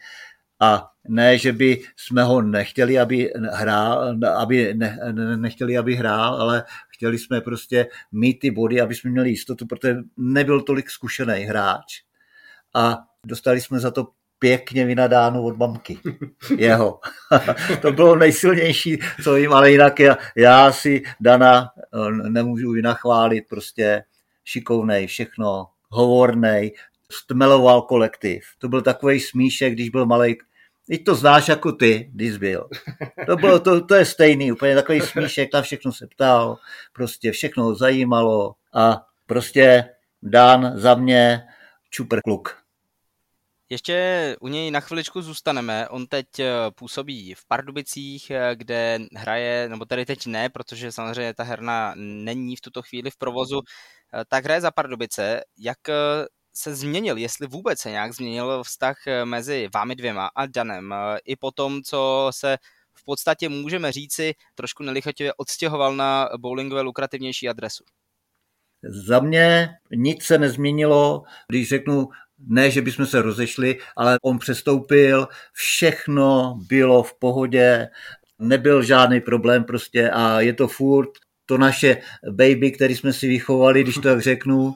a 0.59 0.89
ne, 1.07 1.37
že 1.37 1.53
by 1.53 1.81
jsme 1.95 2.23
ho 2.23 2.41
nechtěli, 2.41 2.99
aby 2.99 3.31
hrál, 3.51 4.15
aby 4.37 4.73
ne, 4.73 4.99
nechtěli, 5.35 5.77
aby 5.77 5.95
hrál, 5.95 6.41
ale 6.41 6.63
chtěli 6.89 7.19
jsme 7.19 7.41
prostě 7.41 7.87
mít 8.11 8.39
ty 8.39 8.51
body, 8.51 8.81
aby 8.81 8.95
jsme 8.95 9.11
měli 9.11 9.29
jistotu, 9.29 9.65
protože 9.65 9.95
nebyl 10.17 10.61
tolik 10.61 10.89
zkušený 10.89 11.33
hráč. 11.33 12.03
A 12.73 12.97
dostali 13.25 13.61
jsme 13.61 13.79
za 13.79 13.91
to 13.91 14.07
pěkně 14.39 14.85
vynadáno 14.85 15.43
od 15.43 15.57
mamky. 15.57 15.99
Jeho. 16.57 16.99
to 17.81 17.91
bylo 17.91 18.15
nejsilnější, 18.15 18.99
co 19.23 19.35
jim, 19.35 19.53
ale 19.53 19.71
jinak 19.71 19.99
já, 19.99 20.17
já 20.35 20.71
si 20.71 21.03
Dana 21.19 21.69
eh, 21.77 22.29
nemůžu 22.29 22.71
vynachválit, 22.71 23.43
prostě 23.49 24.03
šikovnej, 24.43 25.07
všechno, 25.07 25.67
hovornej, 25.89 26.73
stmeloval 27.11 27.81
kolektiv. 27.81 28.43
To 28.57 28.69
byl 28.69 28.81
takový 28.81 29.19
smíšek, 29.19 29.73
když 29.73 29.89
byl 29.89 30.05
malý. 30.05 30.37
Teď 30.87 31.03
to 31.03 31.15
znáš 31.15 31.47
jako 31.47 31.71
ty, 31.71 32.09
když 32.13 32.37
byl. 32.37 32.69
To, 33.25 33.35
bylo, 33.35 33.59
to, 33.59 33.85
to 33.85 33.95
je 33.95 34.05
stejný, 34.05 34.51
úplně 34.51 34.75
takový 34.75 35.01
smíšek, 35.01 35.53
na 35.53 35.61
všechno 35.61 35.91
se 35.91 36.07
ptal, 36.07 36.57
prostě 36.93 37.31
všechno 37.31 37.75
zajímalo 37.75 38.55
a 38.73 39.05
prostě 39.25 39.89
Dan 40.21 40.71
za 40.75 40.95
mě 40.95 41.41
čuper 41.89 42.21
kluk. 42.21 42.62
Ještě 43.73 44.35
u 44.39 44.47
něj 44.47 44.71
na 44.71 44.79
chviličku 44.79 45.21
zůstaneme. 45.21 45.89
On 45.89 46.07
teď 46.07 46.39
eh, 46.39 46.51
působí 46.75 47.33
v 47.33 47.45
Pardubicích, 47.47 48.31
eh, 48.31 48.55
kde 48.55 48.99
hraje, 49.15 49.69
nebo 49.69 49.85
tady 49.85 50.05
teď 50.05 50.25
ne, 50.25 50.49
protože 50.49 50.91
samozřejmě 50.91 51.33
ta 51.33 51.43
herna 51.43 51.93
není 51.95 52.55
v 52.55 52.61
tuto 52.61 52.81
chvíli 52.81 53.11
v 53.11 53.17
provozu, 53.17 53.61
eh, 53.61 54.25
tak 54.27 54.43
hraje 54.43 54.61
za 54.61 54.71
Pardubice. 54.71 55.41
Jak 55.57 55.77
se 56.53 56.75
změnil, 56.75 57.17
jestli 57.17 57.47
vůbec 57.47 57.79
se 57.79 57.91
nějak 57.91 58.13
změnil 58.13 58.63
vztah 58.63 58.97
mezi 59.23 59.69
vámi 59.73 59.95
dvěma 59.95 60.29
a 60.35 60.45
Danem, 60.45 60.95
i 61.25 61.35
po 61.35 61.51
tom, 61.51 61.81
co 61.81 62.29
se 62.33 62.57
v 62.93 63.03
podstatě 63.03 63.49
můžeme 63.49 63.91
říci 63.91 64.33
trošku 64.55 64.83
nelichotivě 64.83 65.33
odstěhoval 65.33 65.95
na 65.95 66.29
bowlingové 66.37 66.81
lukrativnější 66.81 67.49
adresu. 67.49 67.83
Za 69.07 69.19
mě 69.19 69.69
nic 69.91 70.23
se 70.23 70.37
nezměnilo, 70.37 71.23
když 71.49 71.69
řeknu 71.69 72.07
ne, 72.47 72.71
že 72.71 72.81
bychom 72.81 73.05
se 73.05 73.21
rozešli, 73.21 73.79
ale 73.97 74.17
on 74.21 74.39
přestoupil, 74.39 75.27
všechno 75.53 76.55
bylo 76.67 77.03
v 77.03 77.19
pohodě, 77.19 77.87
nebyl 78.39 78.83
žádný 78.83 79.21
problém 79.21 79.63
prostě 79.63 80.09
a 80.09 80.41
je 80.41 80.53
to 80.53 80.67
furt 80.67 81.09
to 81.45 81.57
naše 81.57 81.97
baby, 82.31 82.71
který 82.71 82.95
jsme 82.95 83.13
si 83.13 83.27
vychovali, 83.27 83.83
když 83.83 83.95
to 83.95 84.01
tak 84.01 84.21
řeknu, 84.21 84.73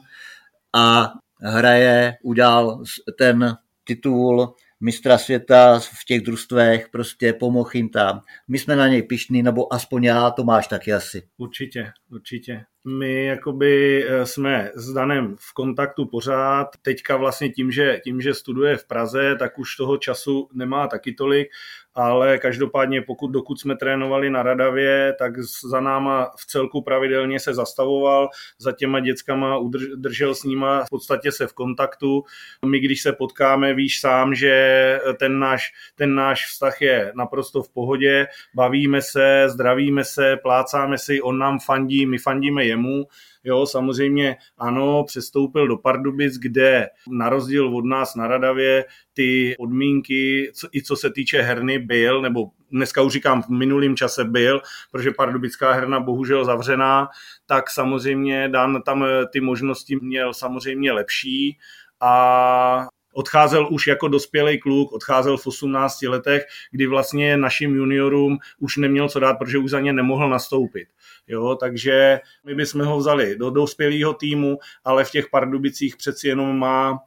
a 0.76 1.12
hraje, 1.42 2.14
udělal 2.22 2.82
ten 3.18 3.56
titul 3.84 4.54
mistra 4.80 5.18
světa 5.18 5.80
v 5.80 6.04
těch 6.04 6.20
družstvech, 6.20 6.88
prostě 6.88 7.32
pomohl 7.32 7.70
jim 7.74 7.88
tam. 7.88 8.20
My 8.48 8.58
jsme 8.58 8.76
na 8.76 8.88
něj 8.88 9.02
pišní, 9.02 9.42
nebo 9.42 9.72
aspoň 9.72 10.04
já, 10.04 10.30
to 10.30 10.44
máš 10.44 10.66
taky 10.68 10.92
asi. 10.92 11.22
Určitě, 11.38 11.92
určitě 12.10 12.64
my 12.88 13.24
jakoby 13.24 14.04
eh, 14.08 14.26
jsme 14.26 14.70
s 14.74 14.92
Danem 14.92 15.36
v 15.38 15.54
kontaktu 15.54 16.06
pořád. 16.06 16.66
Teďka 16.82 17.16
vlastně 17.16 17.48
tím, 17.48 17.70
že, 17.70 18.00
tím, 18.04 18.20
že 18.20 18.34
studuje 18.34 18.76
v 18.76 18.86
Praze, 18.86 19.36
tak 19.38 19.58
už 19.58 19.76
toho 19.76 19.96
času 19.96 20.48
nemá 20.52 20.86
taky 20.88 21.12
tolik, 21.12 21.48
ale 21.98 22.38
každopádně 22.38 23.02
pokud 23.02 23.28
dokud 23.28 23.60
jsme 23.60 23.76
trénovali 23.76 24.30
na 24.30 24.42
Radavě, 24.42 25.14
tak 25.18 25.38
za 25.42 25.80
náma 25.80 26.30
v 26.38 26.46
celku 26.46 26.82
pravidelně 26.82 27.40
se 27.40 27.54
zastavoval, 27.54 28.28
za 28.58 28.72
těma 28.72 29.00
dětskama 29.00 29.58
držel 29.96 30.34
s 30.34 30.44
nima 30.44 30.84
v 30.84 30.90
podstatě 30.90 31.32
se 31.32 31.46
v 31.46 31.52
kontaktu. 31.52 32.24
My 32.66 32.80
když 32.80 33.02
se 33.02 33.12
potkáme, 33.12 33.74
víš 33.74 34.00
sám, 34.00 34.34
že 34.34 35.00
ten 35.18 35.38
náš, 35.38 35.72
ten 35.94 36.14
náš 36.14 36.46
vztah 36.46 36.82
je 36.82 37.12
naprosto 37.14 37.62
v 37.62 37.72
pohodě, 37.72 38.26
bavíme 38.54 39.02
se, 39.02 39.44
zdravíme 39.46 40.04
se, 40.04 40.36
plácáme 40.42 40.98
si, 40.98 41.22
on 41.22 41.38
nám 41.38 41.58
fandí, 41.58 42.06
my 42.06 42.18
fandíme 42.18 42.64
jemu. 42.64 43.04
Jo, 43.44 43.66
samozřejmě 43.66 44.36
ano, 44.58 45.04
přestoupil 45.04 45.68
do 45.68 45.76
Pardubic, 45.76 46.38
kde 46.38 46.88
na 47.10 47.28
rozdíl 47.28 47.76
od 47.76 47.84
nás 47.84 48.14
na 48.14 48.26
Radavě 48.26 48.84
ty 49.12 49.54
podmínky, 49.58 50.52
co, 50.54 50.68
i 50.72 50.82
co 50.82 50.96
se 50.96 51.10
týče 51.10 51.42
herny, 51.42 51.78
byl, 51.78 52.22
nebo 52.22 52.50
dneska 52.70 53.02
už 53.02 53.12
říkám 53.12 53.42
v 53.42 53.48
minulém 53.48 53.96
čase 53.96 54.24
byl, 54.24 54.60
protože 54.92 55.10
pardubická 55.10 55.72
herna 55.72 56.00
bohužel 56.00 56.44
zavřená, 56.44 57.08
tak 57.46 57.70
samozřejmě 57.70 58.48
Dan 58.48 58.82
tam 58.82 59.04
ty 59.32 59.40
možnosti 59.40 59.96
měl 59.96 60.34
samozřejmě 60.34 60.92
lepší 60.92 61.58
a 62.00 62.88
odcházel 63.18 63.68
už 63.70 63.86
jako 63.86 64.08
dospělý 64.08 64.58
kluk, 64.58 64.92
odcházel 64.92 65.36
v 65.36 65.46
18 65.46 66.02
letech, 66.02 66.42
kdy 66.70 66.86
vlastně 66.86 67.36
našim 67.36 67.74
juniorům 67.74 68.38
už 68.58 68.76
neměl 68.76 69.08
co 69.08 69.20
dát, 69.20 69.34
protože 69.34 69.58
už 69.58 69.70
za 69.70 69.80
ně 69.80 69.92
nemohl 69.92 70.28
nastoupit. 70.28 70.88
Jo, 71.28 71.56
takže 71.60 72.20
my 72.44 72.54
bychom 72.54 72.84
ho 72.84 72.98
vzali 72.98 73.36
do 73.36 73.50
dospělého 73.50 74.14
týmu, 74.14 74.58
ale 74.84 75.04
v 75.04 75.10
těch 75.10 75.28
Pardubicích 75.30 75.96
přeci 75.96 76.28
jenom 76.28 76.58
má 76.58 76.98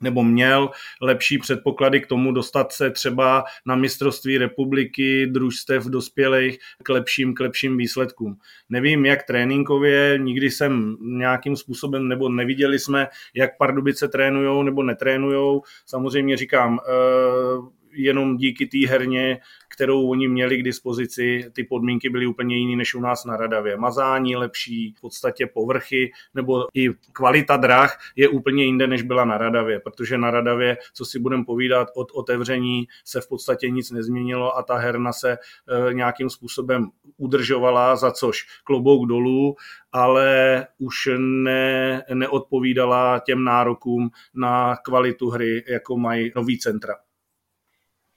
nebo 0.00 0.22
měl 0.22 0.70
lepší 1.00 1.38
předpoklady 1.38 2.00
k 2.00 2.06
tomu 2.06 2.32
dostat 2.32 2.72
se 2.72 2.90
třeba 2.90 3.44
na 3.66 3.76
mistrovství 3.76 4.38
republiky, 4.38 5.26
družstev 5.26 5.84
dospělých 5.84 6.58
k 6.82 6.88
lepším, 6.88 7.34
k 7.34 7.40
lepším 7.40 7.76
výsledkům. 7.76 8.36
Nevím, 8.68 9.06
jak 9.06 9.26
tréninkově, 9.26 10.18
nikdy 10.18 10.50
jsem 10.50 10.96
nějakým 11.00 11.56
způsobem, 11.56 12.08
nebo 12.08 12.28
neviděli 12.28 12.78
jsme, 12.78 13.08
jak 13.34 13.58
Pardubice 13.58 14.08
trénujou 14.08 14.62
nebo 14.62 14.82
netrénujou. 14.82 15.62
Samozřejmě 15.86 16.36
říkám, 16.36 16.78
eh, 16.88 17.80
jenom 17.92 18.36
díky 18.36 18.66
té 18.66 18.88
herně, 18.88 19.40
kterou 19.80 20.08
oni 20.10 20.28
měli 20.28 20.58
k 20.58 20.62
dispozici, 20.62 21.50
ty 21.52 21.64
podmínky 21.64 22.10
byly 22.10 22.26
úplně 22.26 22.56
jiné 22.56 22.76
než 22.76 22.94
u 22.94 23.00
nás 23.00 23.24
na 23.24 23.36
Radavě. 23.36 23.76
Mazání 23.76 24.36
lepší, 24.36 24.94
v 24.98 25.00
podstatě 25.00 25.46
povrchy, 25.46 26.12
nebo 26.34 26.66
i 26.74 26.88
kvalita 27.12 27.56
drah 27.56 27.98
je 28.16 28.28
úplně 28.28 28.64
jinde, 28.64 28.86
než 28.86 29.02
byla 29.02 29.24
na 29.24 29.38
Radavě, 29.38 29.80
protože 29.80 30.18
na 30.18 30.30
Radavě, 30.30 30.76
co 30.94 31.04
si 31.04 31.18
budeme 31.18 31.44
povídat, 31.44 31.88
od 31.96 32.08
otevření 32.14 32.88
se 33.04 33.20
v 33.20 33.28
podstatě 33.28 33.70
nic 33.70 33.90
nezměnilo 33.90 34.56
a 34.56 34.62
ta 34.62 34.76
herna 34.76 35.12
se 35.12 35.32
e, 35.32 35.94
nějakým 35.94 36.30
způsobem 36.30 36.90
udržovala, 37.16 37.96
za 37.96 38.10
což 38.10 38.46
klobouk 38.64 39.08
dolů, 39.08 39.56
ale 39.92 40.66
už 40.78 40.94
ne, 41.18 42.02
neodpovídala 42.14 43.18
těm 43.18 43.44
nárokům 43.44 44.10
na 44.34 44.76
kvalitu 44.76 45.30
hry, 45.30 45.64
jako 45.68 45.96
mají 45.96 46.32
nový 46.36 46.58
centra. 46.58 46.94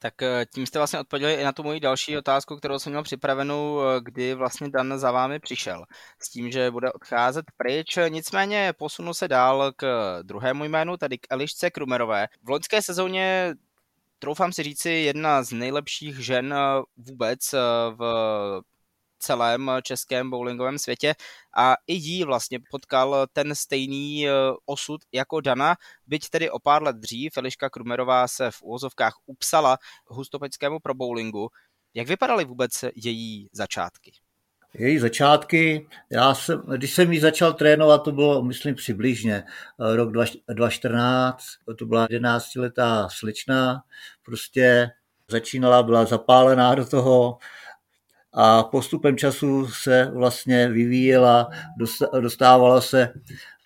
Tak 0.03 0.21
eh, 0.21 0.45
tím 0.53 0.65
jste 0.65 0.79
vlastně 0.79 0.99
odpověděli 0.99 1.33
i 1.33 1.43
na 1.43 1.51
tu 1.51 1.63
moji 1.63 1.79
další 1.79 2.17
otázku, 2.17 2.55
kterou 2.55 2.79
jsem 2.79 2.91
měl 2.91 3.03
připravenou, 3.03 3.81
eh, 3.81 4.01
kdy 4.01 4.33
vlastně 4.33 4.69
Dan 4.69 4.99
za 4.99 5.11
vámi 5.11 5.39
přišel. 5.39 5.83
S 6.23 6.29
tím, 6.29 6.51
že 6.51 6.71
bude 6.71 6.91
odcházet 6.91 7.45
pryč. 7.57 7.97
Nicméně 8.09 8.73
posunu 8.77 9.13
se 9.13 9.27
dál 9.27 9.71
k 9.75 9.85
druhému 10.23 10.63
jménu, 10.63 10.97
tedy 10.97 11.17
k 11.17 11.27
Elišce 11.29 11.71
Krumerové. 11.71 12.27
V 12.43 12.49
loňské 12.49 12.81
sezóně 12.81 13.53
troufám 14.19 14.53
si 14.53 14.63
říci, 14.63 14.89
jedna 14.89 15.43
z 15.43 15.51
nejlepších 15.51 16.25
žen 16.25 16.53
eh, 16.53 16.81
vůbec 16.97 17.39
v 17.97 18.01
celém 19.23 19.71
českém 19.83 20.29
bowlingovém 20.29 20.77
světě 20.77 21.13
a 21.57 21.75
i 21.87 21.93
jí 21.93 22.23
vlastně 22.23 22.59
potkal 22.71 23.25
ten 23.33 23.55
stejný 23.55 24.27
eh, 24.27 24.31
osud 24.65 25.01
jako 25.11 25.41
Dana, 25.41 25.75
byť 26.07 26.29
tedy 26.29 26.49
o 26.49 26.59
pár 26.59 26.83
let 26.83 26.95
dřív. 26.95 27.37
Eliška 27.37 27.69
Krumerová 27.69 28.27
se 28.27 28.51
v 28.51 28.61
úvozovkách 28.61 29.13
upsala 29.25 29.77
hustopeckému 30.05 30.79
pro 30.79 30.93
bowlingu. 30.93 31.49
Jak 31.93 32.07
vypadaly 32.07 32.45
vůbec 32.45 32.71
její 32.95 33.47
začátky? 33.51 34.11
Její 34.73 34.99
začátky, 34.99 35.87
já 36.09 36.33
jsem, 36.33 36.63
když 36.77 36.93
jsem 36.93 37.13
ji 37.13 37.19
začal 37.19 37.53
trénovat, 37.53 38.03
to 38.03 38.11
bylo, 38.11 38.43
myslím, 38.43 38.75
přibližně 38.75 39.43
eh, 39.43 39.95
rok 39.95 40.11
2014, 40.11 41.45
to 41.77 41.85
byla 41.85 42.07
11-letá 42.07 43.07
slečna, 43.11 43.83
prostě 44.25 44.91
začínala, 45.29 45.83
byla 45.83 46.05
zapálená 46.05 46.75
do 46.75 46.85
toho, 46.85 47.37
a 48.33 48.63
postupem 48.63 49.17
času 49.17 49.67
se 49.67 50.11
vlastně 50.13 50.67
vyvíjela, 50.67 51.49
dostávala 52.19 52.81
se 52.81 53.13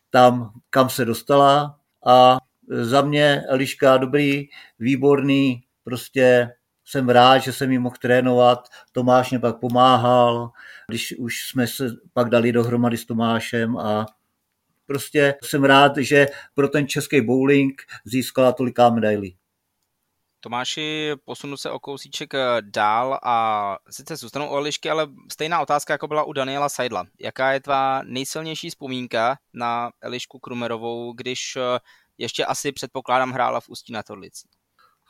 tam, 0.10 0.52
kam 0.70 0.90
se 0.90 1.06
dostala 1.06 1.80
a 2.06 2.38
za 2.70 3.02
mě 3.02 3.44
Eliška 3.50 3.98
dobrý, 3.98 4.48
výborný, 4.80 5.64
prostě 5.84 6.50
jsem 6.86 7.10
rád, 7.10 7.38
že 7.38 7.54
jsem 7.54 7.72
jí 7.72 7.78
mohl 7.80 7.96
trénovat. 8.02 8.68
Tomáš 8.92 9.30
mě 9.32 9.40
pak 9.40 9.60
pomáhal, 9.60 10.52
když 10.88 11.16
už 11.20 11.36
jsme 11.50 11.68
se 11.68 11.90
pak 12.14 12.30
dali 12.30 12.52
dohromady 12.52 12.98
s 12.98 13.06
Tomášem 13.06 13.78
a 13.78 14.06
prostě 14.86 15.36
jsem 15.44 15.64
rád, 15.64 15.98
že 15.98 16.28
pro 16.54 16.68
ten 16.68 16.88
český 16.88 17.22
bowling 17.22 17.82
získala 18.06 18.52
toliká 18.52 18.90
medailí. 18.90 19.38
Tomáši, 20.48 21.12
posunu 21.26 21.58
se 21.58 21.72
o 21.72 21.80
kousíček 21.80 22.34
eh, 22.34 22.40
dál 22.62 23.20
a 23.24 23.78
sice 23.90 24.16
zůstanou 24.16 24.48
o 24.48 24.58
Elišky, 24.58 24.90
ale 24.90 25.08
stejná 25.32 25.62
otázka, 25.62 25.94
jako 25.94 26.08
byla 26.08 26.24
u 26.24 26.34
Daniela 26.34 26.70
Seidla. 26.70 27.06
Jaká 27.20 27.52
je 27.52 27.60
tvá 27.60 28.02
nejsilnější 28.04 28.70
vzpomínka 28.70 29.38
na 29.54 29.90
Elišku 30.02 30.40
Krumerovou, 30.40 31.14
když 31.14 31.56
eh, 31.56 31.80
ještě 32.18 32.46
asi 32.46 32.72
předpokládám 32.72 33.32
hrála 33.32 33.60
v 33.60 33.70
Ústí 33.70 33.94
na 33.94 34.04
Torlici? 34.04 34.48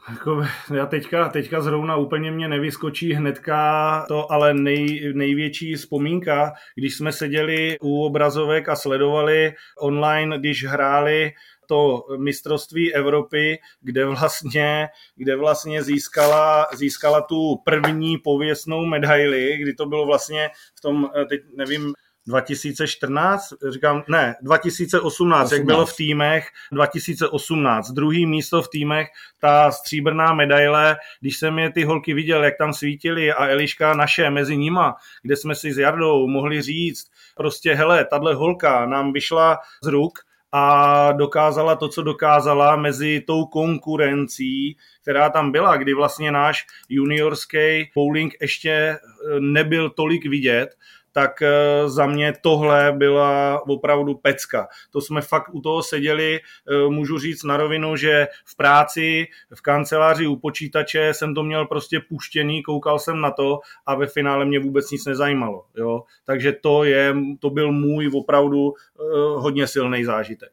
Jako, 0.10 0.44
já 0.76 0.86
teďka, 0.86 1.30
teďka 1.30 1.62
zrovna 1.62 1.96
úplně 1.96 2.32
mě 2.32 2.48
nevyskočí 2.48 3.14
hnedka 3.14 4.06
to, 4.08 4.32
ale 4.32 4.54
nej, 4.54 5.12
největší 5.16 5.76
vzpomínka, 5.76 6.54
když 6.76 6.98
jsme 6.98 7.12
seděli 7.12 7.78
u 7.82 8.06
obrazovek 8.06 8.70
a 8.70 8.76
sledovali 8.76 9.54
online, 9.80 10.40
když 10.40 10.66
hráli 10.66 11.32
to 11.68 12.06
mistrovství 12.18 12.94
Evropy, 12.94 13.60
kde 13.82 14.06
vlastně, 14.06 14.88
kde 15.16 15.36
vlastně 15.36 15.84
získala, 15.84 16.68
získala 16.74 17.22
tu 17.22 17.56
první 17.66 18.18
pověstnou 18.18 18.86
medaili, 18.86 19.58
kdy 19.58 19.74
to 19.74 19.86
bylo 19.86 20.06
vlastně 20.06 20.50
v 20.78 20.82
tom, 20.82 21.10
teď 21.30 21.42
nevím, 21.56 21.94
2014, 22.28 23.54
říkám, 23.70 24.04
ne, 24.08 24.36
2018, 24.42 25.06
18. 25.06 25.52
jak 25.52 25.66
bylo 25.66 25.86
v 25.86 25.96
týmech, 25.96 26.48
2018, 26.72 27.92
druhý 27.92 28.26
místo 28.26 28.62
v 28.62 28.70
týmech, 28.70 29.08
ta 29.40 29.72
stříbrná 29.72 30.34
medaile, 30.34 30.98
když 31.22 31.38
jsem 31.38 31.60
je 31.60 31.72
ty 31.72 31.84
holky 31.84 32.14
viděl, 32.14 32.44
jak 32.44 32.58
tam 32.58 32.74
svítily 32.74 33.32
a 33.32 33.48
Eliška 33.48 33.94
naše 33.94 34.30
mezi 34.30 34.58
nima, 34.58 34.96
kde 35.22 35.36
jsme 35.36 35.56
si 35.56 35.74
s 35.74 35.78
Jardou 35.78 36.28
mohli 36.28 36.62
říct, 36.62 37.08
prostě 37.38 37.76
hele, 37.76 38.06
tahle 38.06 38.36
holka 38.36 38.86
nám 38.86 39.14
vyšla 39.14 39.58
z 39.84 39.88
ruk, 39.88 40.20
a 40.52 41.12
dokázala 41.12 41.76
to, 41.76 41.90
co 41.90 42.04
dokázala 42.04 42.76
mezi 42.76 43.24
tou 43.28 43.46
konkurencí, 43.46 44.78
která 45.02 45.30
tam 45.30 45.52
byla, 45.52 45.78
kdy 45.78 45.94
vlastně 45.94 46.32
náš 46.32 46.66
juniorský 46.90 47.90
bowling 47.96 48.34
ještě 48.42 48.98
nebyl 49.40 49.90
tolik 49.90 50.26
vidět 50.26 50.78
tak 51.18 51.42
eh, 51.42 51.50
za 51.90 52.06
mě 52.06 52.34
tohle 52.42 52.94
byla 52.98 53.62
opravdu 53.68 54.16
pecka. 54.16 54.68
To 54.92 55.02
jsme 55.02 55.22
fakt 55.22 55.50
u 55.54 55.62
toho 55.62 55.84
seděli, 55.84 56.40
eh, 56.40 56.90
můžu 56.90 57.20
říct 57.20 57.44
na 57.44 57.58
rovinu, 57.58 57.96
že 57.96 58.28
v 58.46 58.56
práci, 58.56 59.28
v 59.56 59.62
kanceláři 59.62 60.28
u 60.28 60.36
počítače 60.36 61.14
jsem 61.14 61.36
to 61.36 61.44
měl 61.44 61.66
prostě 61.66 62.00
puštěný, 62.10 62.64
koukal 62.64 63.00
jsem 63.00 63.22
na 63.22 63.32
to 63.32 63.60
a 63.86 63.96
ve 63.96 64.08
finále 64.08 64.46
mě 64.46 64.60
vůbec 64.60 64.92
nic 64.92 65.06
nezajímalo. 65.06 65.66
Jo? 65.78 66.04
Takže 66.26 66.54
to, 66.62 66.84
je, 66.84 67.16
to 67.40 67.50
byl 67.50 67.72
můj 67.72 68.12
opravdu 68.14 68.74
eh, 68.74 69.04
hodně 69.38 69.68
silný 69.68 70.04
zážitek. 70.04 70.52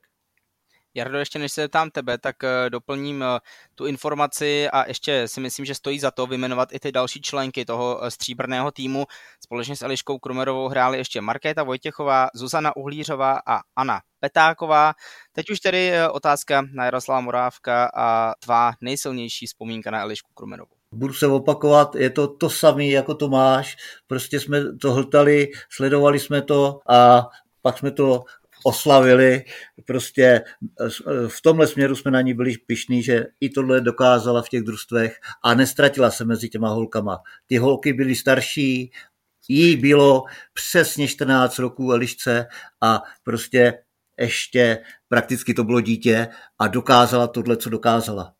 Jardo, 0.94 1.18
ještě 1.18 1.38
než 1.38 1.52
se 1.52 1.60
zeptám 1.60 1.90
tebe, 1.90 2.18
tak 2.18 2.44
eh, 2.44 2.70
doplním 2.70 3.22
eh, 3.22 3.38
tu 3.74 3.86
informaci 3.86 4.68
a 4.70 4.88
ještě 4.88 5.28
si 5.28 5.40
myslím, 5.40 5.66
že 5.66 5.74
stojí 5.74 5.98
za 5.98 6.10
to 6.10 6.26
vyjmenovat 6.26 6.72
i 6.72 6.80
ty 6.80 6.92
další 6.92 7.20
členky 7.20 7.64
toho 7.64 8.04
eh, 8.04 8.10
stříbrného 8.10 8.70
týmu. 8.70 9.06
Společně 9.44 9.76
s 9.76 9.82
Eliškou 9.82 10.18
Krumerovou 10.18 10.68
hráli 10.68 10.98
ještě 10.98 11.20
Markéta 11.20 11.62
Vojtěchová, 11.62 12.28
Zuzana 12.34 12.76
Uhlířová 12.76 13.40
a 13.46 13.60
Anna 13.76 14.00
Petáková. 14.20 14.92
Teď 15.32 15.50
už 15.50 15.60
tedy 15.60 15.92
otázka 16.10 16.62
na 16.72 16.84
Jaroslava 16.84 17.20
Morávka 17.20 17.90
a 17.94 18.34
tvá 18.38 18.72
nejsilnější 18.80 19.46
vzpomínka 19.46 19.90
na 19.90 20.00
Elišku 20.00 20.30
Krumerovou. 20.34 20.74
Budu 20.92 21.14
se 21.14 21.26
opakovat, 21.26 21.94
je 21.94 22.10
to 22.10 22.28
to 22.28 22.50
samé, 22.50 22.84
jako 22.84 23.14
to 23.14 23.28
máš. 23.28 23.76
Prostě 24.06 24.40
jsme 24.40 24.76
to 24.76 24.92
hltali, 24.92 25.48
sledovali 25.70 26.20
jsme 26.20 26.42
to 26.42 26.80
a 26.88 27.28
pak 27.62 27.78
jsme 27.78 27.90
to 27.90 28.24
oslavili. 28.64 29.44
Prostě 29.86 30.42
v 31.28 31.42
tomhle 31.42 31.66
směru 31.66 31.96
jsme 31.96 32.10
na 32.10 32.20
ní 32.20 32.34
byli 32.34 32.56
pišní, 32.66 33.02
že 33.02 33.24
i 33.40 33.50
tohle 33.50 33.80
dokázala 33.80 34.42
v 34.42 34.48
těch 34.48 34.62
družstvech 34.62 35.20
a 35.44 35.54
nestratila 35.54 36.10
se 36.10 36.24
mezi 36.24 36.48
těma 36.48 36.68
holkama. 36.68 37.18
Ty 37.46 37.56
holky 37.56 37.92
byly 37.92 38.14
starší, 38.14 38.92
jí 39.48 39.76
bylo 39.76 40.24
přesně 40.52 41.08
14 41.08 41.58
roků 41.58 41.92
Elišce 41.92 42.46
a 42.80 43.02
prostě 43.22 43.78
ještě 44.18 44.78
prakticky 45.08 45.54
to 45.54 45.64
bylo 45.64 45.80
dítě 45.80 46.28
a 46.58 46.68
dokázala 46.68 47.26
tohle, 47.26 47.56
co 47.56 47.70
dokázala. 47.70 48.34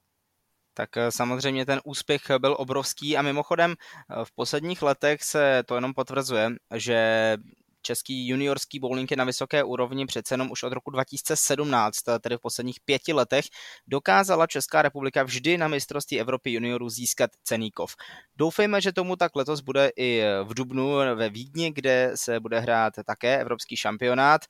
Tak 0.74 0.96
eh, 0.96 1.10
samozřejmě 1.10 1.66
ten 1.66 1.80
úspěch 1.84 2.22
byl 2.38 2.56
obrovský 2.58 3.16
a 3.16 3.22
mimochodem 3.22 3.74
eh, 3.74 4.24
v 4.24 4.32
posledních 4.34 4.82
letech 4.82 5.22
se 5.22 5.62
to 5.66 5.74
jenom 5.74 5.94
potvrzuje, 5.94 6.50
že 6.74 7.37
český 7.84 8.28
juniorský 8.28 8.78
bowling 8.78 9.10
je 9.10 9.16
na 9.16 9.24
vysoké 9.24 9.64
úrovni 9.64 10.06
přece 10.06 10.34
jenom 10.34 10.50
už 10.50 10.62
od 10.62 10.72
roku 10.72 10.90
2017, 10.90 11.98
tedy 12.20 12.36
v 12.36 12.40
posledních 12.40 12.80
pěti 12.84 13.12
letech, 13.12 13.44
dokázala 13.86 14.46
Česká 14.46 14.82
republika 14.82 15.22
vždy 15.22 15.58
na 15.58 15.68
mistrovství 15.68 16.20
Evropy 16.20 16.52
juniorů 16.52 16.88
získat 16.88 17.30
cený 17.42 17.70
kov. 17.70 17.94
Doufejme, 18.36 18.80
že 18.80 18.92
tomu 18.92 19.16
tak 19.16 19.36
letos 19.36 19.60
bude 19.60 19.90
i 19.96 20.22
v 20.42 20.54
Dubnu 20.54 20.96
ve 21.14 21.28
Vídni, 21.30 21.72
kde 21.72 22.12
se 22.14 22.40
bude 22.40 22.60
hrát 22.60 22.92
také 23.06 23.40
evropský 23.40 23.76
šampionát. 23.76 24.40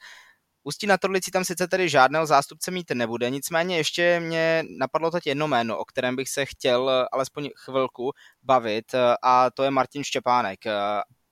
Ústí 0.66 0.86
na 0.86 0.98
Torlici 0.98 1.30
tam 1.30 1.44
sice 1.44 1.68
tedy 1.68 1.88
žádného 1.88 2.26
zástupce 2.26 2.70
mít 2.70 2.90
nebude, 2.94 3.30
nicméně 3.30 3.76
ještě 3.76 4.20
mě 4.20 4.64
napadlo 4.78 5.10
teď 5.10 5.26
jedno 5.26 5.48
jméno, 5.48 5.78
o 5.78 5.84
kterém 5.84 6.16
bych 6.16 6.28
se 6.28 6.46
chtěl 6.46 7.06
alespoň 7.12 7.50
chvilku 7.64 8.12
bavit 8.42 8.94
a 9.22 9.50
to 9.50 9.62
je 9.62 9.70
Martin 9.70 10.04
Štěpánek, 10.04 10.58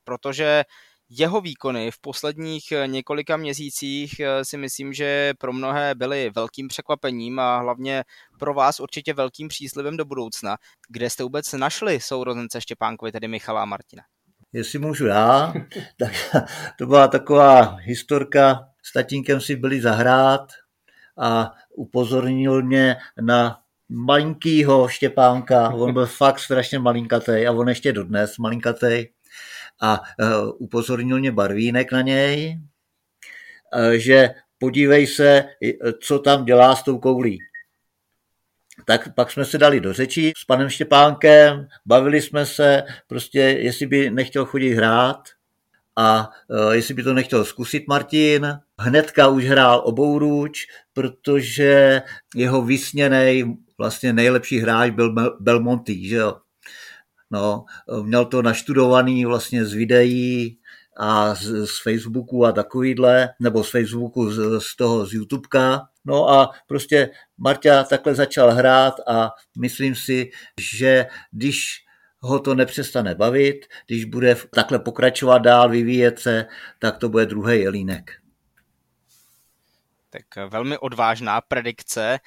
protože 0.04 0.64
jeho 1.18 1.40
výkony 1.40 1.90
v 1.90 2.00
posledních 2.00 2.72
eh, 2.72 2.88
několika 2.88 3.36
měsících 3.36 4.20
eh, 4.20 4.44
si 4.44 4.56
myslím, 4.56 4.92
že 4.92 5.32
pro 5.38 5.52
mnohé 5.52 5.94
byly 5.94 6.30
velkým 6.34 6.68
překvapením 6.68 7.38
a 7.38 7.58
hlavně 7.58 8.04
pro 8.38 8.54
vás 8.54 8.80
určitě 8.80 9.14
velkým 9.14 9.48
příslivem 9.48 9.96
do 9.96 10.04
budoucna. 10.04 10.56
Kde 10.88 11.10
jste 11.10 11.22
vůbec 11.22 11.52
našli 11.52 12.00
sourozence 12.00 12.60
Štěpánkovi, 12.60 13.12
tedy 13.12 13.28
Michala 13.28 13.62
a 13.62 13.64
Martina? 13.64 14.02
Jestli 14.52 14.78
můžu 14.78 15.06
já, 15.06 15.54
tak 15.98 16.12
to 16.78 16.86
byla 16.86 17.08
taková 17.08 17.76
historka. 17.80 18.68
S 18.82 18.92
tatínkem 18.92 19.40
si 19.40 19.56
byli 19.56 19.80
zahrát 19.80 20.52
a 21.18 21.52
upozornil 21.76 22.62
mě 22.62 22.96
na 23.20 23.58
malinkýho 23.88 24.88
Štěpánka, 24.88 25.68
on 25.68 25.92
byl 25.92 26.06
fakt 26.06 26.38
strašně 26.38 26.78
malinkatý 26.78 27.46
a 27.46 27.52
on 27.52 27.68
ještě 27.68 27.92
dodnes 27.92 28.38
malinkatý 28.38 29.06
a 29.82 30.00
e, 30.20 30.24
upozornil 30.58 31.18
mě 31.18 31.32
Barvínek 31.32 31.92
na 31.92 32.02
něj, 32.02 32.58
e, 33.74 33.98
že 33.98 34.30
podívej 34.58 35.06
se, 35.06 35.44
co 36.02 36.18
tam 36.18 36.44
dělá 36.44 36.76
s 36.76 36.82
tou 36.82 36.98
koulí. 36.98 37.38
Tak 38.86 39.14
pak 39.14 39.30
jsme 39.30 39.44
se 39.44 39.58
dali 39.58 39.80
do 39.80 39.92
řeči 39.92 40.32
s 40.36 40.44
panem 40.44 40.68
Štěpánkem, 40.68 41.68
bavili 41.86 42.22
jsme 42.22 42.46
se, 42.46 42.82
prostě 43.06 43.38
jestli 43.40 43.86
by 43.86 44.10
nechtěl 44.10 44.44
chodit 44.44 44.74
hrát 44.74 45.28
a 45.96 46.30
jestli 46.72 46.94
by 46.94 47.02
to 47.02 47.14
nechtěl 47.14 47.44
zkusit 47.44 47.88
Martin. 47.88 48.58
Hnedka 48.78 49.28
už 49.28 49.44
hrál 49.44 49.82
obouruč, 49.84 50.58
protože 50.92 52.02
jeho 52.36 52.62
vysněný 52.62 53.56
vlastně 53.78 54.12
nejlepší 54.12 54.58
hráč 54.58 54.90
byl 54.90 55.14
Belmonty, 55.40 56.08
že 56.08 56.16
jo. 56.16 56.41
No, 57.32 57.64
měl 58.02 58.24
to 58.24 58.42
naštudovaný 58.42 59.24
vlastně 59.24 59.64
z 59.64 59.72
videí 59.72 60.58
a 60.96 61.34
z, 61.34 61.66
z 61.66 61.82
Facebooku 61.82 62.46
a 62.46 62.52
takovýhle, 62.52 63.28
nebo 63.40 63.64
z 63.64 63.70
Facebooku, 63.70 64.30
z, 64.30 64.60
z 64.60 64.76
toho 64.76 65.06
z 65.06 65.12
YouTubeka. 65.12 65.88
No 66.04 66.28
a 66.28 66.50
prostě 66.66 67.10
Marta 67.38 67.84
takhle 67.84 68.14
začal 68.14 68.50
hrát 68.50 68.94
a 69.06 69.30
myslím 69.58 69.94
si, 69.94 70.30
že 70.60 71.06
když 71.30 71.84
ho 72.20 72.38
to 72.38 72.54
nepřestane 72.54 73.14
bavit, 73.14 73.66
když 73.86 74.04
bude 74.04 74.36
takhle 74.54 74.78
pokračovat 74.78 75.38
dál, 75.38 75.68
vyvíjet 75.68 76.18
se, 76.18 76.46
tak 76.78 76.98
to 76.98 77.08
bude 77.08 77.26
druhý 77.26 77.60
jelínek. 77.60 78.10
Tak 80.10 80.50
velmi 80.50 80.78
odvážná 80.78 81.40
predikce. 81.40 82.18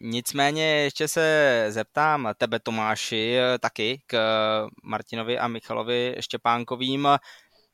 Nicméně 0.00 0.64
ještě 0.64 1.08
se 1.08 1.66
zeptám 1.68 2.28
tebe, 2.38 2.60
Tomáši, 2.60 3.36
taky 3.60 4.02
k 4.06 4.16
Martinovi 4.82 5.38
a 5.38 5.48
Michalovi 5.48 6.16
Štěpánkovým. 6.20 7.08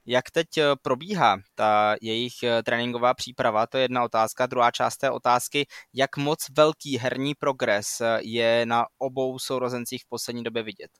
Jak 0.06 0.30
teď 0.30 0.48
probíhá 0.82 1.36
ta 1.54 1.96
jejich 2.00 2.32
tréninková 2.64 3.14
příprava? 3.14 3.66
To 3.66 3.76
je 3.76 3.84
jedna 3.84 4.04
otázka. 4.04 4.46
Druhá 4.46 4.70
část 4.70 4.96
té 4.96 5.10
otázky, 5.10 5.66
jak 5.94 6.16
moc 6.16 6.46
velký 6.56 6.98
herní 6.98 7.34
progres 7.34 8.02
je 8.20 8.66
na 8.66 8.86
obou 8.98 9.38
sourozencích 9.38 10.02
v 10.04 10.08
poslední 10.08 10.42
době 10.42 10.62
vidět? 10.62 10.90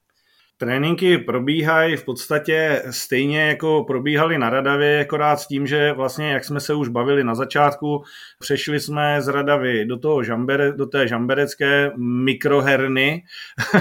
Tréninky 0.62 1.18
probíhají 1.18 1.96
v 1.96 2.05
podstatě 2.05 2.83
stejně 2.90 3.42
jako 3.42 3.85
probíhaly 3.85 4.38
na 4.38 4.51
Radavě, 4.51 5.01
akorát 5.01 5.37
s 5.37 5.46
tím, 5.46 5.66
že 5.66 5.92
vlastně, 5.92 6.33
jak 6.33 6.44
jsme 6.44 6.61
se 6.61 6.75
už 6.75 6.88
bavili 6.88 7.25
na 7.25 7.35
začátku, 7.35 8.03
přešli 8.38 8.81
jsme 8.81 9.22
z 9.22 9.29
Radavy 9.29 9.85
do, 9.85 9.98
toho 9.98 10.22
žambere, 10.22 10.72
do 10.72 10.87
té 10.87 11.09
žamberecké 11.09 11.90
mikroherny. 11.96 13.25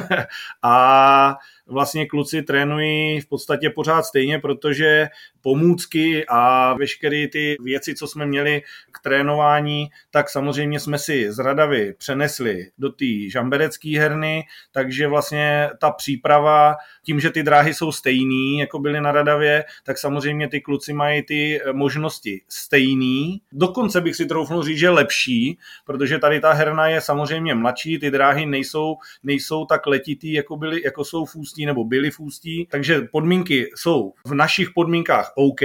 A 0.63 1.35
vlastně 1.71 2.05
kluci 2.05 2.41
trénují 2.41 3.21
v 3.21 3.27
podstatě 3.27 3.69
pořád 3.69 4.03
stejně, 4.03 4.39
protože 4.39 5.07
pomůcky 5.41 6.25
a 6.27 6.73
veškeré 6.73 7.27
ty 7.27 7.55
věci, 7.63 7.95
co 7.95 8.07
jsme 8.07 8.25
měli 8.25 8.61
k 8.91 8.99
trénování, 9.03 9.89
tak 10.11 10.29
samozřejmě 10.29 10.79
jsme 10.79 10.97
si 10.97 11.31
z 11.31 11.39
Radavy 11.39 11.93
přenesli 11.97 12.67
do 12.77 12.89
té 12.89 13.29
žamberecké 13.31 13.99
herny, 13.99 14.43
takže 14.71 15.07
vlastně 15.07 15.69
ta 15.79 15.91
příprava, 15.91 16.75
tím, 17.03 17.19
že 17.19 17.29
ty 17.29 17.43
dráhy 17.43 17.73
jsou 17.73 17.91
stejný, 17.91 18.59
jako 18.59 18.79
byly 18.79 19.01
na 19.01 19.11
Radavě, 19.11 19.63
tak 19.83 19.97
samozřejmě 19.97 20.47
ty 20.47 20.61
kluci 20.61 20.93
mají 20.93 21.23
ty 21.23 21.59
možnosti 21.71 22.41
stejný. 22.49 23.41
Dokonce 23.51 24.01
bych 24.01 24.15
si 24.15 24.25
troufnul 24.25 24.63
říct, 24.63 24.79
že 24.79 24.89
lepší, 24.89 25.57
protože 25.85 26.19
tady 26.19 26.39
ta 26.39 26.53
herna 26.53 26.87
je 26.87 27.01
samozřejmě 27.01 27.55
mladší, 27.55 27.99
ty 27.99 28.11
dráhy 28.11 28.45
nejsou, 28.45 28.95
nejsou 29.23 29.65
tak 29.65 29.87
letitý, 29.87 30.33
jako, 30.33 30.57
byly, 30.57 30.81
jako 30.85 31.05
jsou 31.05 31.25
v 31.25 31.35
Ústí 31.35 31.60
nebo 31.65 31.83
byly 31.83 32.11
v 32.11 32.19
Ústí, 32.19 32.67
takže 32.71 33.01
podmínky 33.11 33.69
jsou 33.75 34.13
v 34.25 34.33
našich 34.33 34.69
podmínkách 34.69 35.31
OK 35.35 35.61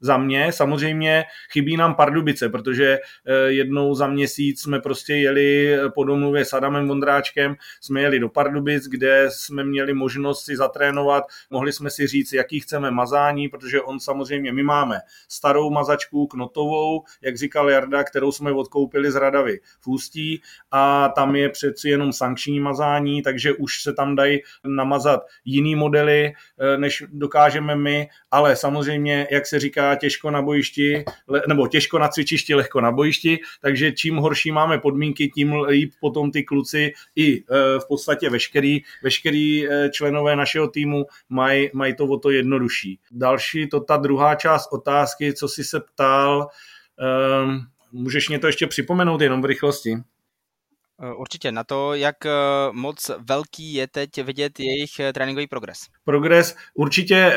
za 0.00 0.16
mě. 0.16 0.52
Samozřejmě 0.52 1.24
chybí 1.52 1.76
nám 1.76 1.94
Pardubice, 1.94 2.48
protože 2.48 2.98
eh, 3.26 3.34
jednou 3.46 3.94
za 3.94 4.06
měsíc 4.06 4.62
jsme 4.62 4.80
prostě 4.80 5.14
jeli 5.14 5.76
po 5.94 6.04
domluvě 6.04 6.44
s 6.44 6.52
Adamem 6.52 6.88
Vondráčkem, 6.88 7.56
jsme 7.80 8.00
jeli 8.00 8.18
do 8.18 8.28
Pardubic, 8.28 8.84
kde 8.84 9.26
jsme 9.30 9.64
měli 9.64 9.94
možnost 9.94 10.44
si 10.44 10.56
zatrénovat, 10.56 11.24
mohli 11.50 11.72
jsme 11.72 11.90
si 11.90 12.06
říct, 12.06 12.32
jaký 12.32 12.60
chceme 12.60 12.90
mazání, 12.90 13.48
protože 13.48 13.80
on 13.80 14.00
samozřejmě, 14.00 14.52
my 14.52 14.62
máme 14.62 15.00
starou 15.28 15.70
mazačku 15.70 16.26
knotovou, 16.26 17.02
jak 17.22 17.36
říkal 17.36 17.70
Jarda, 17.70 18.04
kterou 18.04 18.32
jsme 18.32 18.52
odkoupili 18.52 19.10
z 19.10 19.14
Radavy 19.14 19.60
v 19.80 19.86
Ústí 19.86 20.42
a 20.70 21.08
tam 21.08 21.36
je 21.36 21.48
přeci 21.48 21.88
jenom 21.88 22.12
sankční 22.12 22.60
mazání, 22.60 23.22
takže 23.22 23.52
už 23.52 23.82
se 23.82 23.92
tam 23.92 24.16
dají 24.16 24.40
namazat 24.64 25.23
jiný 25.44 25.74
modely, 25.74 26.24
eh, 26.24 26.78
než 26.78 27.04
dokážeme 27.12 27.76
my, 27.76 28.08
ale 28.30 28.56
samozřejmě, 28.56 29.26
jak 29.30 29.46
se 29.46 29.58
říká, 29.58 29.94
těžko 29.94 30.30
na 30.30 30.42
bojišti, 30.42 31.04
nebo 31.48 31.66
těžko 31.66 31.98
na 31.98 32.08
cvičišti, 32.08 32.54
lehko 32.54 32.80
na 32.80 32.92
bojišti, 32.92 33.38
takže 33.60 33.92
čím 33.92 34.16
horší 34.16 34.52
máme 34.52 34.78
podmínky, 34.78 35.28
tím 35.28 35.54
líp 35.54 35.92
potom 36.00 36.30
ty 36.30 36.42
kluci 36.42 36.92
i 37.16 37.38
eh, 37.38 37.44
v 37.78 37.88
podstatě 37.88 38.30
veškerý, 38.30 38.82
veškerý 39.02 39.68
eh, 39.68 39.90
členové 39.90 40.36
našeho 40.36 40.68
týmu 40.68 41.06
mají 41.28 41.70
maj 41.72 41.94
to 41.94 42.04
o 42.04 42.18
to 42.18 42.30
jednodušší. 42.30 42.98
Další, 43.10 43.68
to 43.68 43.80
ta 43.80 43.96
druhá 43.96 44.34
část 44.34 44.72
otázky, 44.72 45.32
co 45.32 45.48
jsi 45.48 45.64
se 45.64 45.80
ptal, 45.80 46.48
um, 47.44 47.66
můžeš 47.92 48.28
mě 48.28 48.38
to 48.38 48.46
ještě 48.46 48.66
připomenout 48.66 49.20
jenom 49.20 49.42
v 49.42 49.44
rychlosti? 49.44 49.96
Eh, 51.02 51.14
určitě 51.14 51.52
na 51.52 51.64
to, 51.64 51.94
jak 51.94 52.26
eh, 52.26 52.30
moc 52.72 53.10
velký 53.18 53.74
je 53.74 53.88
teď 53.88 54.22
vidět 54.22 54.60
jejich 54.60 55.00
eh, 55.00 55.12
tréninkový 55.12 55.46
progres. 55.46 55.78
Progres. 56.04 56.56
Určitě 56.74 57.32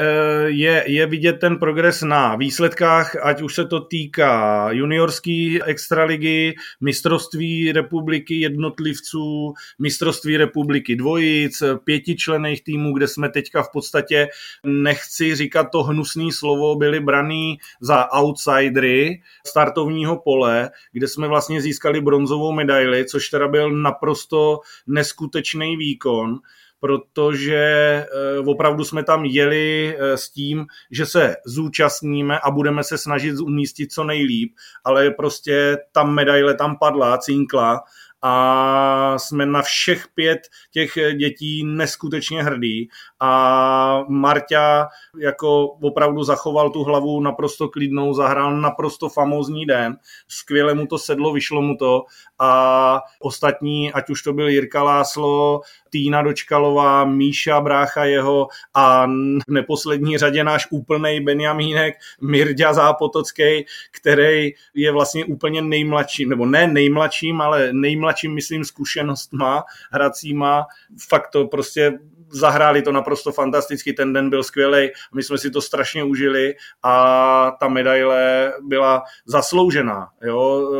je, 0.46 0.84
je 0.88 1.06
vidět 1.06 1.34
ten 1.34 1.58
progres 1.58 2.02
na 2.02 2.36
výsledkách, 2.36 3.16
ať 3.24 3.42
už 3.42 3.56
se 3.56 3.66
to 3.66 3.80
týká 3.80 4.68
juniorský 4.72 5.64
extraligy, 5.64 6.56
mistrovství 6.82 7.72
republiky 7.72 8.40
jednotlivců, 8.40 9.54
mistrovství 9.80 10.38
republiky 10.38 10.96
dvojic, 10.96 11.64
pětičlených 11.84 12.64
týmů, 12.64 12.94
kde 12.94 13.08
jsme 13.08 13.30
teďka 13.30 13.64
v 13.64 13.72
podstatě, 13.74 14.28
nechci 14.64 15.36
říkat 15.36 15.64
to 15.64 15.84
hnusný 15.84 16.32
slovo, 16.32 16.76
byli 16.76 17.00
braný 17.00 17.58
za 17.82 18.08
outsidery 18.12 19.22
startovního 19.48 20.18
pole, 20.18 20.70
kde 20.92 21.08
jsme 21.08 21.28
vlastně 21.28 21.62
získali 21.62 22.02
bronzovou 22.02 22.52
medaili, 22.52 23.06
což 23.06 23.30
teda 23.30 23.48
byl 23.48 23.72
naprosto 23.72 24.60
neskutečný 24.88 25.78
výkon, 25.78 26.40
protože 26.80 27.56
eh, 27.56 28.40
opravdu 28.46 28.84
jsme 28.84 29.04
tam 29.04 29.26
jeli 29.26 29.98
eh, 30.00 30.18
s 30.18 30.30
tím, 30.30 30.66
že 30.92 31.06
se 31.06 31.36
zúčastníme 31.46 32.40
a 32.40 32.52
budeme 32.52 32.84
se 32.84 32.98
snažit 32.98 33.40
umístit 33.40 33.92
co 33.92 34.04
nejlíp, 34.04 34.56
ale 34.84 35.12
prostě 35.12 35.78
ta 35.92 36.04
medaile 36.04 36.56
tam 36.56 36.78
padla, 36.80 37.18
cinkla 37.18 37.80
a 38.22 39.18
jsme 39.18 39.46
na 39.46 39.62
všech 39.62 40.08
pět 40.16 40.40
těch 40.72 40.98
dětí 41.18 41.64
neskutečně 41.66 42.44
hrdí 42.44 42.90
a 43.20 44.04
Marťa 44.08 44.88
jako 45.18 45.66
opravdu 45.66 46.24
zachoval 46.24 46.70
tu 46.70 46.84
hlavu 46.84 47.20
naprosto 47.20 47.70
klidnou, 47.70 48.14
zahrál 48.14 48.62
naprosto 48.62 49.10
famózní 49.10 49.66
den, 49.66 49.98
skvěle 50.28 50.74
mu 50.74 50.88
to 50.88 50.98
sedlo, 50.98 51.34
vyšlo 51.34 51.62
mu 51.62 51.78
to 51.78 52.04
a 52.40 53.02
ostatní, 53.20 53.94
ať 53.94 54.10
už 54.10 54.24
to 54.24 54.34
byl 54.34 54.48
Jirka 54.48 54.84
Láslo, 54.84 55.62
Týna 55.90 56.22
Dočkalová, 56.22 57.06
Míša 57.06 57.62
Brácha 57.62 58.04
jeho 58.04 58.48
a 58.74 59.06
v 59.48 59.52
neposlední 59.52 60.18
řadě 60.18 60.44
náš 60.44 60.68
úplný 60.72 61.20
Benjamínek 61.20 61.96
Mirďa 62.22 62.74
Zápotocký, 62.74 63.66
který 63.92 64.52
je 64.74 64.92
vlastně 64.92 65.26
úplně 65.26 65.62
nejmladším, 65.62 66.30
nebo 66.30 66.46
ne 66.46 66.68
nejmladším, 66.68 67.42
ale 67.42 67.74
nejmladším, 67.74 68.34
myslím, 68.34 68.64
zkušenostma 68.64 69.64
hracíma. 69.92 70.66
Fakt 71.10 71.30
to 71.30 71.46
prostě 71.46 72.00
zahráli 72.30 72.82
to 72.82 72.92
naprosto 72.92 73.32
fantasticky, 73.32 73.94
ten 73.94 74.14
den 74.14 74.30
byl 74.30 74.44
skvělý, 74.44 74.90
my 75.16 75.24
jsme 75.24 75.38
si 75.38 75.52
to 75.52 75.62
strašně 75.62 76.04
užili 76.04 76.56
a 76.84 77.52
ta 77.60 77.68
medaile 77.68 78.54
byla 78.62 79.04
zasloužená. 79.26 80.08
Jo? 80.22 80.72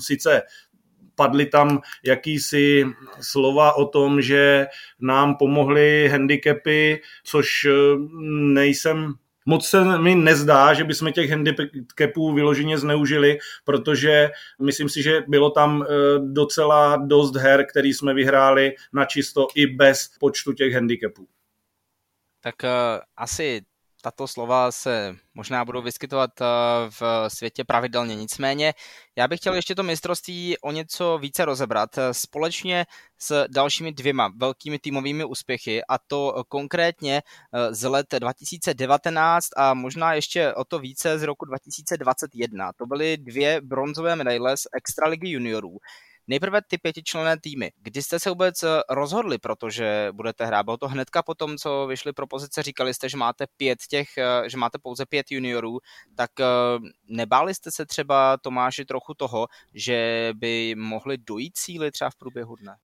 Sice 0.00 0.42
padly 1.14 1.46
tam 1.46 1.80
jakýsi 2.04 2.84
slova 3.20 3.72
o 3.72 3.84
tom, 3.86 4.22
že 4.22 4.66
nám 5.00 5.36
pomohly 5.36 6.08
handicapy, 6.08 7.00
což 7.24 7.64
eh, 7.64 7.70
nejsem 8.52 9.14
Moc 9.46 9.66
se 9.66 9.98
mi 9.98 10.14
nezdá, 10.14 10.74
že 10.74 10.84
bychom 10.84 11.12
těch 11.12 11.30
handicapů 11.30 12.32
vyloženě 12.32 12.78
zneužili, 12.78 13.38
protože 13.64 14.30
myslím 14.62 14.88
si, 14.88 15.02
že 15.02 15.22
bylo 15.28 15.50
tam 15.50 15.82
eh, 15.82 15.86
docela 16.18 16.96
dost 16.96 17.36
her, 17.36 17.66
který 17.66 17.94
jsme 17.94 18.14
vyhráli 18.14 18.74
na 18.92 19.04
čisto 19.04 19.46
i 19.54 19.66
bez 19.66 20.10
počtu 20.20 20.52
těch 20.52 20.74
handicapů. 20.74 21.26
Tak 22.40 22.54
uh, 22.64 22.70
asi 23.16 23.62
tato 24.02 24.28
slova 24.28 24.72
se 24.72 25.16
možná 25.34 25.64
budou 25.64 25.82
vyskytovat 25.82 26.30
eh, 26.40 26.44
v 27.00 27.02
světě 27.28 27.64
pravidelně. 27.64 28.16
Nicméně 28.16 28.74
já 29.16 29.28
bych 29.28 29.40
chtěl 29.40 29.54
ještě 29.54 29.74
to 29.74 29.82
mistrovství 29.82 30.58
o 30.58 30.72
něco 30.72 31.18
více 31.18 31.44
rozebrat 31.44 31.98
eh, 31.98 32.14
společně 32.14 32.86
s 33.18 33.46
dalšími 33.48 33.92
dvěma 33.92 34.32
velkými 34.36 34.78
týmovými 34.78 35.24
úspěchy 35.24 35.84
a 35.88 35.98
to 35.98 36.44
konkrétně 36.48 37.22
eh, 37.22 37.74
z 37.74 37.88
let 37.88 38.06
2019 38.18 39.48
a 39.56 39.74
možná 39.74 40.14
ještě 40.14 40.54
o 40.54 40.64
to 40.64 40.78
více 40.78 41.18
z 41.18 41.22
roku 41.22 41.44
2021. 41.44 42.72
To 42.72 42.86
byly 42.86 43.16
dvě 43.16 43.60
bronzové 43.60 44.16
medaile 44.16 44.56
z 44.56 44.66
Extraligy 44.76 45.28
juniorů. 45.28 45.78
Nejprve 46.28 46.60
ty 46.68 46.78
pětičlenné 46.78 47.36
týmy. 47.40 47.70
Kdy 47.82 48.02
jste 48.02 48.20
se 48.20 48.30
vůbec 48.30 48.62
eh, 48.62 48.68
rozhodli, 48.90 49.38
protože 49.38 50.08
budete 50.12 50.46
hrát? 50.46 50.62
Bylo 50.62 50.76
to 50.76 50.88
hnedka 50.88 51.22
po 51.22 51.34
tom, 51.34 51.56
co 51.56 51.86
vyšly 51.86 52.12
propozice, 52.12 52.62
říkali 52.62 52.94
jste, 52.94 53.08
že 53.08 53.16
máte 53.16 53.46
pět 53.56 53.78
těch, 53.90 54.08
eh, 54.18 54.48
že 54.48 54.56
máte 54.56 54.78
pouze 54.82 55.06
pět 55.06 55.30
juniorů, 55.30 55.78
tak 56.16 56.30
eh, 56.40 56.44
nebáli 57.08 57.54
jste 57.54 57.70
se 57.70 57.86
třeba 57.86 58.36
Tomáši 58.36 58.84
trochu 58.84 59.14
toho, 59.14 59.46
že 59.74 60.30
by 60.34 60.74
mohli 60.78 61.18
dojít 61.18 61.56
cíly 61.56 61.90
třeba 61.90 62.10
v 62.10 62.16
průběhu 62.16 62.56
dne? 62.56 62.76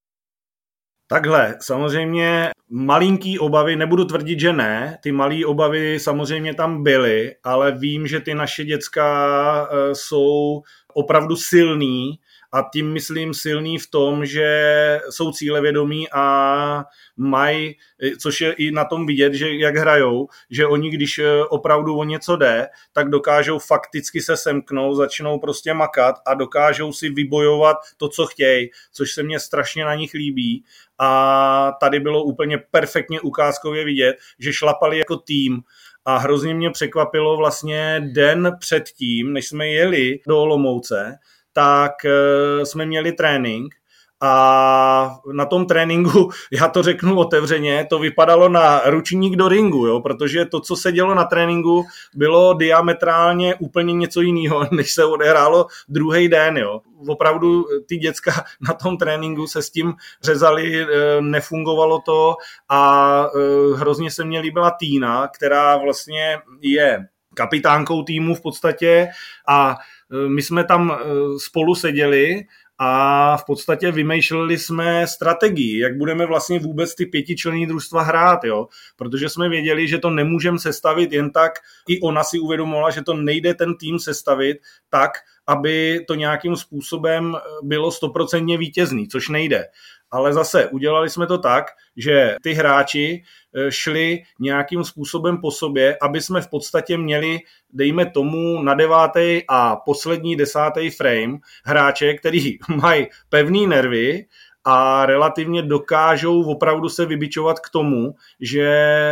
Takhle, 1.10 1.56
samozřejmě 1.60 2.50
malinký 2.70 3.38
obavy, 3.38 3.76
nebudu 3.76 4.04
tvrdit, 4.04 4.40
že 4.40 4.52
ne, 4.52 4.98
ty 5.02 5.12
malé 5.12 5.46
obavy 5.46 6.00
samozřejmě 6.00 6.54
tam 6.54 6.82
byly, 6.82 7.34
ale 7.44 7.72
vím, 7.72 8.06
že 8.06 8.20
ty 8.20 8.34
naše 8.34 8.64
děcka 8.64 9.68
jsou 9.92 10.62
opravdu 10.94 11.36
silný 11.36 12.18
a 12.52 12.68
tím 12.72 12.92
myslím 12.92 13.34
silný 13.34 13.78
v 13.78 13.90
tom, 13.90 14.26
že 14.26 15.00
jsou 15.10 15.32
cílevědomí 15.32 16.10
a 16.12 16.84
mají, 17.16 17.76
což 18.18 18.40
je 18.40 18.52
i 18.52 18.70
na 18.70 18.84
tom 18.84 19.06
vidět, 19.06 19.34
že 19.34 19.54
jak 19.54 19.76
hrajou, 19.76 20.28
že 20.50 20.66
oni, 20.66 20.90
když 20.90 21.18
eh, 21.18 21.44
opravdu 21.44 21.96
o 21.98 22.04
něco 22.04 22.36
jde, 22.36 22.68
tak 22.92 23.10
dokážou 23.10 23.58
fakticky 23.58 24.20
se 24.20 24.36
semknout, 24.36 24.96
začnou 24.96 25.38
prostě 25.38 25.74
makat 25.74 26.14
a 26.26 26.34
dokážou 26.34 26.92
si 26.92 27.08
vybojovat 27.08 27.76
to, 27.96 28.08
co 28.08 28.26
chtějí, 28.26 28.70
což 28.92 29.12
se 29.12 29.22
mně 29.22 29.40
strašně 29.40 29.84
na 29.84 29.94
nich 29.94 30.14
líbí. 30.14 30.64
A 30.98 31.72
tady 31.80 32.00
bylo 32.00 32.22
úplně 32.22 32.58
perfektně 32.70 33.20
ukázkově 33.20 33.84
vidět, 33.84 34.16
že 34.38 34.52
šlapali 34.52 34.98
jako 34.98 35.16
tým. 35.16 35.62
A 36.04 36.18
hrozně 36.18 36.54
mě 36.54 36.70
překvapilo 36.70 37.36
vlastně 37.36 38.10
den 38.12 38.56
předtím, 38.60 39.32
než 39.32 39.48
jsme 39.48 39.68
jeli 39.68 40.20
do 40.28 40.40
Olomouce, 40.40 41.18
tak 41.58 42.04
eh, 42.04 42.66
jsme 42.66 42.86
měli 42.86 43.12
trénink 43.12 43.74
a 44.20 45.18
na 45.32 45.46
tom 45.46 45.66
tréninku, 45.66 46.30
já 46.52 46.68
to 46.68 46.82
řeknu 46.82 47.18
otevřeně, 47.18 47.86
to 47.90 47.98
vypadalo 47.98 48.48
na 48.48 48.80
ručník 48.86 49.36
do 49.36 49.48
ringu, 49.48 49.86
jo, 49.86 50.00
protože 50.00 50.44
to, 50.44 50.60
co 50.60 50.76
se 50.76 50.92
dělo 50.92 51.14
na 51.14 51.24
tréninku, 51.24 51.84
bylo 52.14 52.54
diametrálně 52.54 53.54
úplně 53.54 53.92
něco 53.92 54.20
jiného, 54.20 54.66
než 54.70 54.92
se 54.92 55.04
odehrálo 55.04 55.66
druhý 55.88 56.28
den. 56.28 56.56
Jo. 56.56 56.80
Opravdu 57.08 57.64
ty 57.88 57.96
děcka 57.96 58.32
na 58.68 58.74
tom 58.74 58.96
tréninku 58.96 59.46
se 59.46 59.62
s 59.62 59.70
tím 59.70 59.94
řezali, 60.22 60.82
eh, 60.82 60.86
nefungovalo 61.20 62.00
to 62.00 62.36
a 62.68 63.24
eh, 63.36 63.76
hrozně 63.76 64.10
se 64.10 64.24
mě 64.24 64.40
líbila 64.40 64.70
Týna, 64.70 65.28
která 65.28 65.76
vlastně 65.76 66.38
je 66.60 67.06
kapitánkou 67.34 68.02
týmu 68.02 68.34
v 68.34 68.42
podstatě 68.42 69.08
a 69.48 69.76
eh, 70.12 70.28
my 70.28 70.42
jsme 70.42 70.64
tam 70.64 70.98
spolu 71.38 71.74
seděli 71.74 72.44
a 72.78 73.36
v 73.36 73.44
podstatě 73.44 73.92
vymýšleli 73.92 74.58
jsme 74.58 75.06
strategii, 75.06 75.78
jak 75.78 75.96
budeme 75.96 76.26
vlastně 76.26 76.58
vůbec 76.58 76.94
ty 76.94 77.06
pětičlenní 77.06 77.66
družstva 77.66 78.02
hrát, 78.02 78.44
jo? 78.44 78.68
protože 78.96 79.28
jsme 79.28 79.48
věděli, 79.48 79.88
že 79.88 79.98
to 79.98 80.10
nemůžeme 80.10 80.58
sestavit 80.58 81.12
jen 81.12 81.30
tak, 81.30 81.52
i 81.88 82.00
ona 82.00 82.24
si 82.24 82.38
uvědomovala, 82.38 82.90
že 82.90 83.02
to 83.02 83.14
nejde 83.14 83.54
ten 83.54 83.74
tým 83.74 83.98
sestavit 83.98 84.56
tak, 84.90 85.10
aby 85.46 86.04
to 86.08 86.14
nějakým 86.14 86.56
způsobem 86.56 87.36
bylo 87.62 87.90
stoprocentně 87.90 88.58
vítězný, 88.58 89.08
což 89.08 89.28
nejde 89.28 89.64
ale 90.10 90.32
zase 90.32 90.68
udělali 90.68 91.10
jsme 91.10 91.26
to 91.26 91.38
tak, 91.38 91.66
že 91.96 92.36
ty 92.42 92.52
hráči 92.52 93.22
eh, 93.56 93.72
šli 93.72 94.22
nějakým 94.40 94.84
způsobem 94.84 95.38
po 95.40 95.50
sobě, 95.50 95.96
aby 96.02 96.20
jsme 96.20 96.40
v 96.40 96.48
podstatě 96.48 96.98
měli, 96.98 97.38
dejme 97.70 98.10
tomu, 98.10 98.62
na 98.62 98.74
devátý 98.74 99.42
a 99.48 99.76
poslední 99.76 100.36
desátý 100.36 100.90
frame 100.90 101.38
hráče, 101.64 102.14
který 102.14 102.58
mají 102.68 103.06
pevný 103.28 103.66
nervy, 103.66 104.26
a 104.70 105.06
relativně 105.06 105.62
dokážou 105.62 106.42
opravdu 106.42 106.88
se 106.88 107.06
vybičovat 107.06 107.60
k 107.60 107.70
tomu, 107.70 108.14
že, 108.40 108.68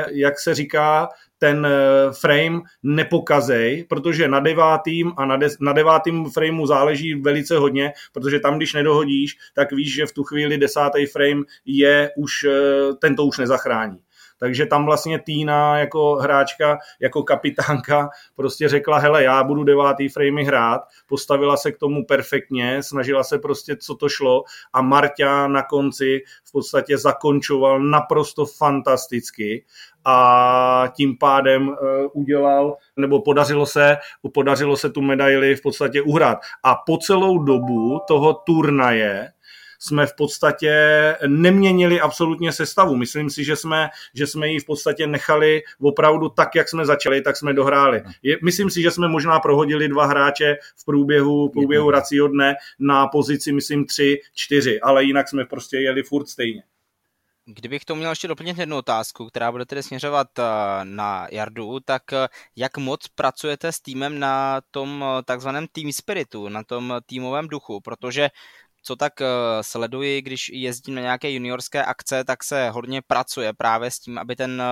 jak 0.08 0.40
se 0.40 0.54
říká, 0.54 1.08
ten 1.38 1.66
eh, 1.66 2.12
frame 2.12 2.60
nepokazej, 2.82 3.84
protože 3.88 4.28
na 4.28 4.40
devátým 4.40 5.12
a 5.16 5.26
na, 5.26 5.36
de, 5.36 5.48
na 5.60 5.72
devátým 5.72 6.24
frameu 6.30 6.66
záleží 6.66 7.14
velice 7.14 7.58
hodně, 7.58 7.92
protože 8.12 8.40
tam, 8.40 8.56
když 8.56 8.74
nedohodíš, 8.74 9.36
tak 9.54 9.72
víš, 9.72 9.94
že 9.94 10.06
v 10.06 10.12
tu 10.12 10.24
chvíli 10.24 10.58
desátý 10.58 11.06
frame 11.06 11.42
je 11.64 12.10
už, 12.16 12.44
eh, 12.44 12.94
ten 13.00 13.16
to 13.16 13.24
už 13.24 13.38
nezachrání. 13.38 13.98
Takže 14.38 14.66
tam 14.66 14.84
vlastně 14.84 15.18
Týna 15.18 15.78
jako 15.78 16.14
hráčka, 16.14 16.78
jako 17.00 17.22
kapitánka 17.22 18.08
prostě 18.36 18.68
řekla, 18.68 18.98
hele, 18.98 19.24
já 19.24 19.44
budu 19.44 19.64
devátý 19.64 20.08
framey 20.08 20.44
hrát, 20.44 20.80
postavila 21.08 21.56
se 21.56 21.72
k 21.72 21.78
tomu 21.78 22.04
perfektně, 22.04 22.82
snažila 22.82 23.24
se 23.24 23.38
prostě, 23.38 23.76
co 23.76 23.94
to 23.94 24.08
šlo 24.08 24.42
a 24.72 24.82
Marta 24.82 25.48
na 25.48 25.62
konci 25.62 26.22
v 26.44 26.52
podstatě 26.52 26.98
zakončoval 26.98 27.80
naprosto 27.80 28.46
fantasticky 28.46 29.64
a 30.04 30.92
tím 30.96 31.18
pádem 31.18 31.68
uh, 31.68 31.74
udělal, 32.12 32.76
nebo 32.96 33.22
podařilo 33.22 33.66
se, 33.66 33.96
podařilo 34.34 34.76
se 34.76 34.90
tu 34.90 35.00
medaili 35.00 35.56
v 35.56 35.62
podstatě 35.62 36.02
uhrát. 36.02 36.38
A 36.64 36.74
po 36.74 36.98
celou 36.98 37.38
dobu 37.38 38.00
toho 38.08 38.32
turnaje 38.34 39.32
jsme 39.86 40.06
v 40.06 40.14
podstatě 40.16 40.72
neměnili 41.26 42.00
absolutně 42.00 42.52
sestavu. 42.52 42.96
Myslím 42.96 43.30
si, 43.30 43.44
že 43.44 43.56
jsme, 43.56 43.88
že 44.14 44.26
jsme 44.26 44.48
ji 44.48 44.58
v 44.58 44.64
podstatě 44.64 45.06
nechali 45.06 45.62
opravdu 45.80 46.28
tak, 46.28 46.54
jak 46.54 46.68
jsme 46.68 46.86
začali, 46.86 47.22
tak 47.22 47.36
jsme 47.36 47.52
dohráli. 47.52 48.02
Je, 48.22 48.38
myslím 48.42 48.70
si, 48.70 48.82
že 48.82 48.90
jsme 48.90 49.08
možná 49.08 49.40
prohodili 49.40 49.88
dva 49.88 50.06
hráče 50.06 50.56
v 50.76 50.84
průběhu, 50.84 51.48
v 51.48 51.52
průběhu 51.52 51.90
racího 51.90 52.28
dne 52.28 52.54
na 52.78 53.06
pozici, 53.06 53.52
myslím, 53.52 53.86
tři, 53.86 54.20
čtyři, 54.34 54.80
ale 54.80 55.04
jinak 55.04 55.28
jsme 55.28 55.44
prostě 55.44 55.76
jeli 55.76 56.02
furt 56.02 56.28
stejně. 56.28 56.62
Kdybych 57.48 57.84
to 57.84 57.94
měl 57.94 58.10
ještě 58.10 58.28
doplnit 58.28 58.58
jednu 58.58 58.76
otázku, 58.76 59.26
která 59.26 59.52
bude 59.52 59.66
tedy 59.66 59.82
směřovat 59.82 60.38
eh, 60.38 60.42
na 60.84 61.26
Jardu, 61.30 61.80
tak 61.80 62.12
eh, 62.12 62.28
jak 62.56 62.76
moc 62.76 63.08
pracujete 63.08 63.72
s 63.72 63.80
týmem 63.80 64.18
na 64.18 64.60
tom 64.70 65.04
eh, 65.04 65.22
takzvaném 65.22 65.66
team 65.72 65.92
spiritu, 65.92 66.48
na 66.48 66.62
tom 66.64 66.94
týmovém 67.06 67.48
duchu, 67.48 67.80
protože 67.80 68.28
co 68.86 68.96
tak 68.96 69.12
sleduji, 69.60 70.22
když 70.22 70.48
jezdím 70.48 70.94
na 70.94 71.00
nějaké 71.00 71.30
juniorské 71.30 71.84
akce, 71.84 72.24
tak 72.24 72.44
se 72.44 72.70
hodně 72.70 73.02
pracuje 73.02 73.52
právě 73.52 73.90
s 73.90 73.98
tím, 73.98 74.18
aby 74.18 74.36
ten 74.36 74.62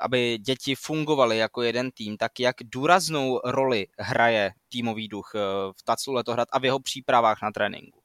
aby 0.00 0.38
děti 0.38 0.74
fungovaly 0.74 1.38
jako 1.38 1.62
jeden 1.62 1.90
tým, 1.90 2.16
tak 2.16 2.40
jak 2.40 2.56
důraznou 2.64 3.40
roli 3.44 3.86
hraje 3.98 4.52
týmový 4.68 5.08
duch 5.08 5.32
v 5.78 5.82
TACu 5.84 6.12
Letohrad 6.12 6.48
a 6.52 6.58
v 6.58 6.64
jeho 6.64 6.80
přípravách 6.80 7.42
na 7.42 7.50
tréninku? 7.50 7.97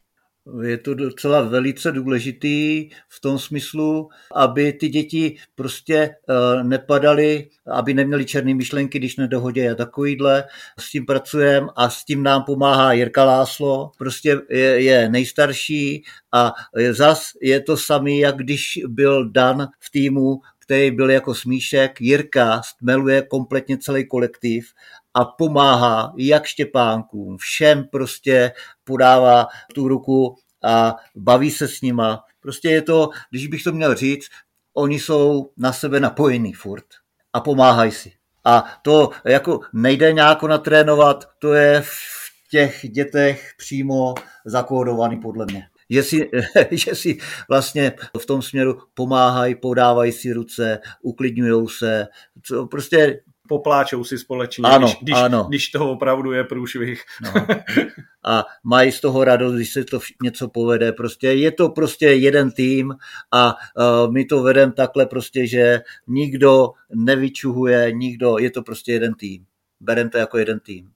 Je 0.63 0.77
to 0.77 0.93
docela 0.93 1.41
velice 1.41 1.91
důležitý 1.91 2.89
v 3.09 3.21
tom 3.21 3.39
smyslu, 3.39 4.09
aby 4.35 4.73
ty 4.73 4.89
děti 4.89 5.37
prostě 5.55 5.95
eh, 5.95 6.63
nepadaly, 6.63 7.49
aby 7.71 7.93
neměly 7.93 8.25
černé 8.25 8.53
myšlenky, 8.53 8.99
když 8.99 9.17
nedohodě 9.17 9.71
a 9.71 9.75
takovýhle. 9.75 10.43
S 10.79 10.91
tím 10.91 11.05
pracujeme 11.05 11.67
a 11.75 11.89
s 11.89 12.05
tím 12.05 12.23
nám 12.23 12.43
pomáhá 12.43 12.93
Jirka 12.93 13.23
Láslo, 13.23 13.91
prostě 13.97 14.41
je, 14.49 14.83
je 14.83 15.09
nejstarší 15.09 16.03
a 16.31 16.53
zas 16.91 17.31
je 17.41 17.59
to 17.61 17.77
samý, 17.77 18.19
jak 18.19 18.37
když 18.37 18.79
byl 18.87 19.29
Dan 19.29 19.67
v 19.79 19.91
týmu, 19.91 20.41
který 20.59 20.91
byl 20.91 21.09
jako 21.09 21.35
smíšek. 21.35 22.01
Jirka 22.01 22.61
stmeluje 22.61 23.21
kompletně 23.21 23.77
celý 23.77 24.07
kolektiv 24.07 24.65
a 25.13 25.25
pomáhá 25.25 26.13
jak 26.17 26.45
Štěpánkům, 26.45 27.37
všem 27.37 27.83
prostě 27.91 28.51
podává 28.83 29.47
tu 29.73 29.87
ruku 29.87 30.35
a 30.63 30.95
baví 31.15 31.51
se 31.51 31.67
s 31.67 31.81
nima. 31.81 32.23
Prostě 32.39 32.69
je 32.69 32.81
to, 32.81 33.09
když 33.29 33.47
bych 33.47 33.63
to 33.63 33.71
měl 33.71 33.95
říct, 33.95 34.27
oni 34.73 34.99
jsou 34.99 35.51
na 35.57 35.73
sebe 35.73 35.99
napojení 35.99 36.53
furt 36.53 36.85
a 37.33 37.39
pomáhají 37.39 37.91
si. 37.91 38.11
A 38.45 38.79
to 38.81 39.09
jako 39.25 39.59
nejde 39.73 40.13
nějak 40.13 40.43
natrénovat, 40.43 41.25
to 41.39 41.53
je 41.53 41.81
v 41.81 42.23
těch 42.51 42.85
dětech 42.89 43.51
přímo 43.57 44.13
zakódovaný 44.45 45.19
podle 45.19 45.45
mě. 45.45 45.67
Že 45.89 46.03
si, 46.03 46.29
že 46.71 46.95
si 46.95 47.17
vlastně 47.49 47.93
v 48.21 48.25
tom 48.25 48.41
směru 48.41 48.79
pomáhají, 48.93 49.55
podávají 49.55 50.11
si 50.11 50.33
ruce, 50.33 50.79
uklidňují 51.01 51.67
se, 51.69 52.07
co 52.43 52.67
prostě 52.67 53.19
popláčou 53.47 54.03
si 54.03 54.17
společně, 54.17 54.63
ano, 54.63 54.87
když, 54.87 54.97
když, 55.01 55.15
ano. 55.15 55.45
když 55.49 55.69
toho 55.69 55.91
opravdu 55.91 56.31
je 56.31 56.43
průšvih. 56.43 57.03
No. 57.21 57.33
A 58.25 58.45
mají 58.63 58.91
z 58.91 59.01
toho 59.01 59.23
radost, 59.23 59.53
když 59.53 59.73
se 59.73 59.83
to 59.83 59.99
něco 60.23 60.47
povede. 60.47 60.91
Prostě 60.91 61.27
je 61.27 61.51
to 61.51 61.69
prostě 61.69 62.05
jeden 62.05 62.51
tým 62.51 62.93
a 63.31 63.53
uh, 63.53 64.13
my 64.13 64.25
to 64.25 64.43
vedeme 64.43 64.73
takhle 64.73 65.05
prostě, 65.05 65.47
že 65.47 65.81
nikdo 66.07 66.71
nevyčuhuje, 66.95 67.91
nikdo, 67.91 68.37
je 68.37 68.51
to 68.51 68.61
prostě 68.61 68.91
jeden 68.91 69.13
tým. 69.13 69.45
Bereme 69.79 70.09
to 70.09 70.17
jako 70.17 70.37
jeden 70.37 70.59
tým 70.59 70.92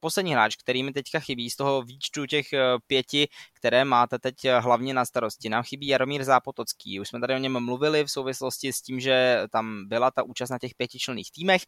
poslední 0.00 0.32
hráč, 0.32 0.56
který 0.56 0.82
mi 0.82 0.92
teďka 0.92 1.20
chybí 1.20 1.50
z 1.50 1.56
toho 1.56 1.82
výčtu 1.82 2.26
těch 2.26 2.52
eh, 2.52 2.60
pěti, 2.86 3.28
které 3.52 3.84
máte 3.84 4.18
teď 4.18 4.44
eh, 4.44 4.60
hlavně 4.60 4.94
na 4.94 5.04
starosti. 5.04 5.48
Nám 5.48 5.62
chybí 5.62 5.86
Jaromír 5.86 6.24
Zápotocký. 6.24 7.00
Už 7.00 7.08
jsme 7.08 7.20
tady 7.20 7.34
o 7.34 7.38
něm 7.38 7.64
mluvili 7.64 8.04
v 8.04 8.10
souvislosti 8.10 8.72
s 8.72 8.80
tím, 8.82 9.00
že 9.00 9.42
tam 9.50 9.88
byla 9.88 10.10
ta 10.10 10.22
účast 10.22 10.50
na 10.50 10.58
těch 10.58 10.74
pětičlenných 10.74 11.30
týmech. 11.30 11.62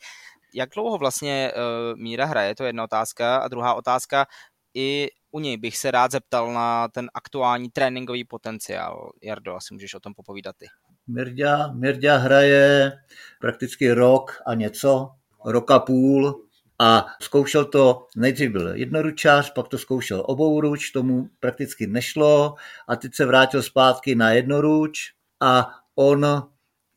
Jak 0.55 0.71
dlouho 0.75 0.99
vlastně 0.99 1.53
uh, 1.53 1.99
Míra 1.99 2.25
hraje, 2.25 2.55
to 2.55 2.63
je 2.65 2.69
jedna 2.69 2.85
otázka. 2.85 3.37
A 3.37 3.49
druhá 3.49 3.75
otázka, 3.75 4.27
i 4.75 5.09
u 5.31 5.41
něj 5.41 5.57
bych 5.57 5.77
se 5.77 5.91
rád 5.91 6.11
zeptal 6.11 6.53
na 6.53 6.89
ten 6.89 7.11
aktuální 7.15 7.71
tréninkový 7.71 8.25
potenciál. 8.25 9.11
Jardo, 9.23 9.55
asi 9.55 9.75
můžeš 9.75 9.95
o 9.95 10.01
tom 10.01 10.15
popovídat 10.15 10.57
ty. 10.57 10.67
Mirďa, 11.07 11.73
Mirďa 11.73 12.17
hraje 12.17 12.93
prakticky 13.41 13.93
rok 13.93 14.43
a 14.47 14.55
něco, 14.55 15.11
rok 15.45 15.71
a 15.71 15.79
půl 15.79 16.48
a 16.81 17.07
zkoušel 17.23 17.65
to, 17.65 18.07
nejdřív 18.17 18.51
byl 18.51 18.77
jednoručář, 18.77 19.53
pak 19.53 19.69
to 19.69 19.79
zkoušel 19.79 20.23
obouruč, 20.27 20.91
tomu 20.91 21.29
prakticky 21.41 21.87
nešlo. 21.87 22.55
A 22.89 22.97
teď 22.97 23.15
se 23.15 23.27
vrátil 23.27 23.63
zpátky 23.63 24.15
na 24.15 24.31
jednoruč. 24.31 24.99
A 25.41 25.71
on 25.95 26.27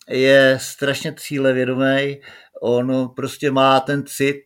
je 0.10 0.58
strašně 0.62 1.16
cílevědomý, 1.18 2.22
on 2.62 3.10
prostě 3.16 3.52
má 3.52 3.80
ten 3.80 4.06
cit, 4.06 4.42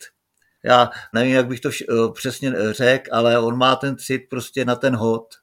já 0.63 0.89
nevím, 1.13 1.33
jak 1.33 1.47
bych 1.47 1.59
to 1.59 1.69
vš- 1.69 2.13
přesně 2.13 2.53
řekl, 2.71 3.09
ale 3.13 3.39
on 3.39 3.57
má 3.57 3.75
ten 3.75 3.97
cit 3.97 4.21
prostě 4.29 4.65
na 4.65 4.75
ten 4.75 4.95
hod. 4.95 5.35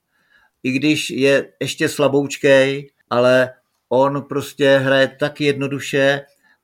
I 0.63 0.73
když 0.73 1.11
je 1.11 1.53
ještě 1.61 1.89
slaboučkej, 1.89 2.91
ale 3.11 3.55
on 3.89 4.23
prostě 4.23 4.79
hraje 4.79 5.17
tak 5.21 5.41
jednoduše 5.41 6.21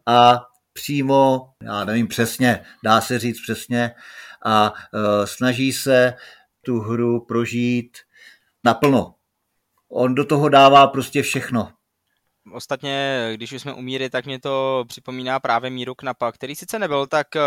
a 0.07 0.48
přímo, 0.79 1.51
já 1.63 1.85
nevím 1.85 2.09
přesně, 2.09 2.65
dá 2.85 3.01
se 3.01 3.19
říct 3.19 3.41
přesně, 3.41 3.91
a 4.45 4.73
uh, 4.73 5.25
snaží 5.25 5.73
se 5.73 6.15
tu 6.65 6.81
hru 6.81 7.21
prožít 7.21 7.99
naplno. 8.65 9.15
On 9.89 10.15
do 10.15 10.25
toho 10.25 10.49
dává 10.49 10.87
prostě 10.87 11.23
všechno. 11.23 11.73
Ostatně, 12.53 13.31
když 13.35 13.53
už 13.53 13.63
jsme 13.63 13.75
u 13.75 13.81
Míry, 13.81 14.11
tak 14.11 14.27
mě 14.27 14.41
to 14.41 14.85
připomíná 14.89 15.41
právě 15.41 15.71
Míru 15.71 15.95
Knapa, 15.95 16.33
který 16.33 16.55
sice 16.55 16.79
nebyl 16.79 17.07
tak 17.07 17.37
eh, 17.37 17.41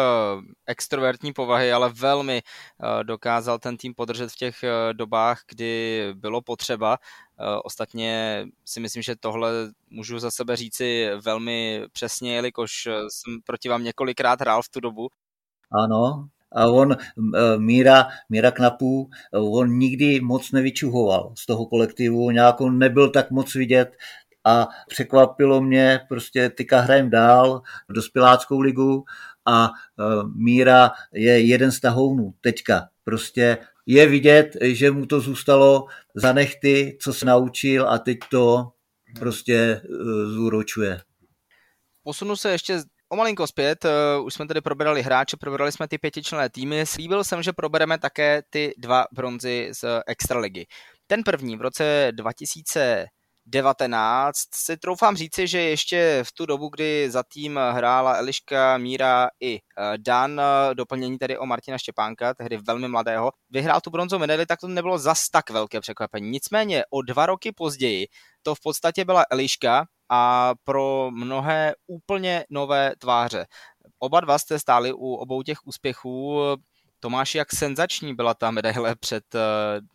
extrovertní 0.65 1.33
povahy, 1.33 1.71
ale 1.71 1.89
velmi 1.89 2.41
eh, 2.41 3.03
dokázal 3.03 3.59
ten 3.59 3.77
tým 3.77 3.93
podržet 3.93 4.31
v 4.31 4.35
těch 4.35 4.55
dobách, 4.93 5.41
kdy 5.47 6.03
bylo 6.13 6.41
potřeba. 6.41 6.97
Ostatně 7.63 8.45
si 8.65 8.79
myslím, 8.79 9.03
že 9.03 9.15
tohle 9.15 9.51
můžu 9.89 10.19
za 10.19 10.31
sebe 10.31 10.55
říci 10.55 11.09
velmi 11.25 11.83
přesně, 11.91 12.35
jelikož 12.35 12.87
jsem 13.09 13.41
proti 13.45 13.69
vám 13.69 13.83
několikrát 13.83 14.41
hrál 14.41 14.61
v 14.61 14.69
tu 14.69 14.79
dobu. 14.79 15.09
Ano, 15.71 16.27
a 16.51 16.67
on, 16.67 16.97
Míra, 17.57 18.07
Míra 18.29 18.51
Knapů, 18.51 19.09
on 19.33 19.69
nikdy 19.69 20.21
moc 20.21 20.51
nevyčuhoval 20.51 21.33
z 21.37 21.45
toho 21.45 21.65
kolektivu, 21.65 22.31
nějak 22.31 22.61
on 22.61 22.79
nebyl 22.79 23.09
tak 23.09 23.31
moc 23.31 23.55
vidět, 23.55 23.97
a 24.43 24.67
překvapilo 24.87 25.61
mě, 25.61 25.99
prostě 26.09 26.49
tyka 26.49 26.79
hrajem 26.79 27.09
dál 27.09 27.61
dospěláckou 27.89 28.59
ligu 28.59 29.03
a 29.45 29.69
Míra 30.35 30.91
je 31.13 31.41
jeden 31.41 31.71
z 31.71 31.79
tahounů 31.79 32.33
teďka. 32.41 32.89
Prostě 33.03 33.57
je 33.85 34.07
vidět, 34.07 34.57
že 34.61 34.91
mu 34.91 35.05
to 35.05 35.19
zůstalo 35.19 35.85
za 36.15 36.33
nechty, 36.33 36.97
co 37.01 37.13
se 37.13 37.25
naučil 37.25 37.89
a 37.89 37.99
teď 37.99 38.17
to 38.31 38.71
prostě 39.19 39.55
e, 39.55 39.81
zúročuje. 40.25 41.01
Posunu 42.03 42.35
se 42.35 42.51
ještě 42.51 42.81
O 43.11 43.15
malinko 43.15 43.47
zpět, 43.47 43.85
uh, 43.85 44.25
už 44.25 44.33
jsme 44.33 44.47
tady 44.47 44.61
probrali 44.61 45.01
hráče, 45.01 45.37
probrali 45.37 45.71
jsme 45.71 45.87
ty 45.87 45.97
pětičlenné 45.97 46.49
týmy. 46.49 46.85
Slíbil 46.85 47.23
jsem, 47.23 47.43
že 47.43 47.53
probereme 47.53 47.97
také 47.97 48.41
ty 48.49 48.73
dva 48.77 49.05
bronzy 49.11 49.69
z 49.71 49.85
Extraligy. 50.07 50.65
Ten 51.07 51.23
první 51.23 51.57
v 51.57 51.61
roce 51.61 52.11
2000 52.11 53.05
19 53.45 54.37
si 54.53 54.77
troufám 54.77 55.15
říci, 55.15 55.47
že 55.47 55.59
ještě 55.59 56.23
v 56.23 56.31
tu 56.31 56.45
dobu, 56.45 56.69
kdy 56.69 57.11
za 57.11 57.23
tým 57.23 57.59
hrála 57.71 58.15
Eliška, 58.15 58.77
Míra 58.77 59.29
i 59.39 59.55
eh, 59.55 59.97
Dan, 59.97 60.39
eh, 60.39 60.75
doplnění 60.75 61.17
tedy 61.17 61.37
o 61.37 61.45
Martina 61.45 61.77
Štěpánka, 61.77 62.33
tehdy 62.33 62.57
velmi 62.57 62.87
mladého, 62.87 63.31
vyhrál 63.49 63.81
tu 63.81 63.89
bronzovou 63.89 64.19
medaili, 64.19 64.45
tak 64.45 64.59
to 64.59 64.67
nebylo 64.67 64.97
zas 64.97 65.29
tak 65.29 65.49
velké 65.49 65.81
překvapení. 65.81 66.29
Nicméně 66.29 66.83
o 66.89 67.01
dva 67.01 67.25
roky 67.25 67.51
později 67.51 68.07
to 68.43 68.55
v 68.55 68.59
podstatě 68.59 69.05
byla 69.05 69.25
Eliška 69.29 69.85
a 70.09 70.53
pro 70.63 71.11
mnohé 71.11 71.75
úplně 71.87 72.45
nové 72.49 72.93
tváře. 72.99 73.45
Oba 73.99 74.19
dva 74.19 74.39
jste 74.39 74.59
stáli 74.59 74.93
u 74.93 75.13
obou 75.13 75.41
těch 75.43 75.57
úspěchů. 75.67 76.41
Tomáš, 76.99 77.35
jak 77.35 77.51
senzační 77.51 78.15
byla 78.15 78.33
ta 78.33 78.51
medaile 78.51 78.95
před 78.95 79.35
eh, 79.35 79.39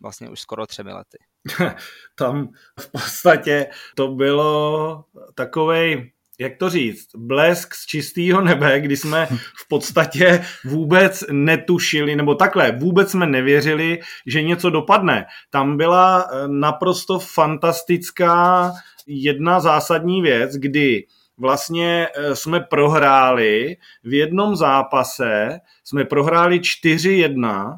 vlastně 0.01 0.29
už 0.29 0.39
skoro 0.39 0.67
třemi 0.67 0.93
lety? 0.93 1.17
tam 2.15 2.49
v 2.79 2.91
podstatě 2.91 3.67
to 3.95 4.07
bylo 4.07 5.03
takovej, 5.35 6.11
jak 6.39 6.57
to 6.57 6.69
říct, 6.69 7.07
blesk 7.15 7.75
z 7.75 7.85
čistého 7.85 8.41
nebe, 8.41 8.79
kdy 8.79 8.97
jsme 8.97 9.25
v 9.65 9.67
podstatě 9.67 10.45
vůbec 10.65 11.23
netušili, 11.31 12.15
nebo 12.15 12.35
takhle, 12.35 12.71
vůbec 12.71 13.11
jsme 13.11 13.25
nevěřili, 13.25 13.99
že 14.27 14.43
něco 14.43 14.69
dopadne. 14.69 15.25
Tam 15.49 15.77
byla 15.77 16.21
eh, 16.21 16.47
naprosto 16.47 17.19
fantastická 17.19 18.71
jedna 19.07 19.59
zásadní 19.59 20.21
věc, 20.21 20.55
kdy 20.55 21.03
vlastně 21.37 22.07
eh, 22.15 22.35
jsme 22.35 22.59
prohráli 22.59 23.77
v 24.03 24.13
jednom 24.13 24.55
zápase, 24.55 25.59
jsme 25.83 26.05
prohráli 26.05 26.59
4-1 26.59 27.77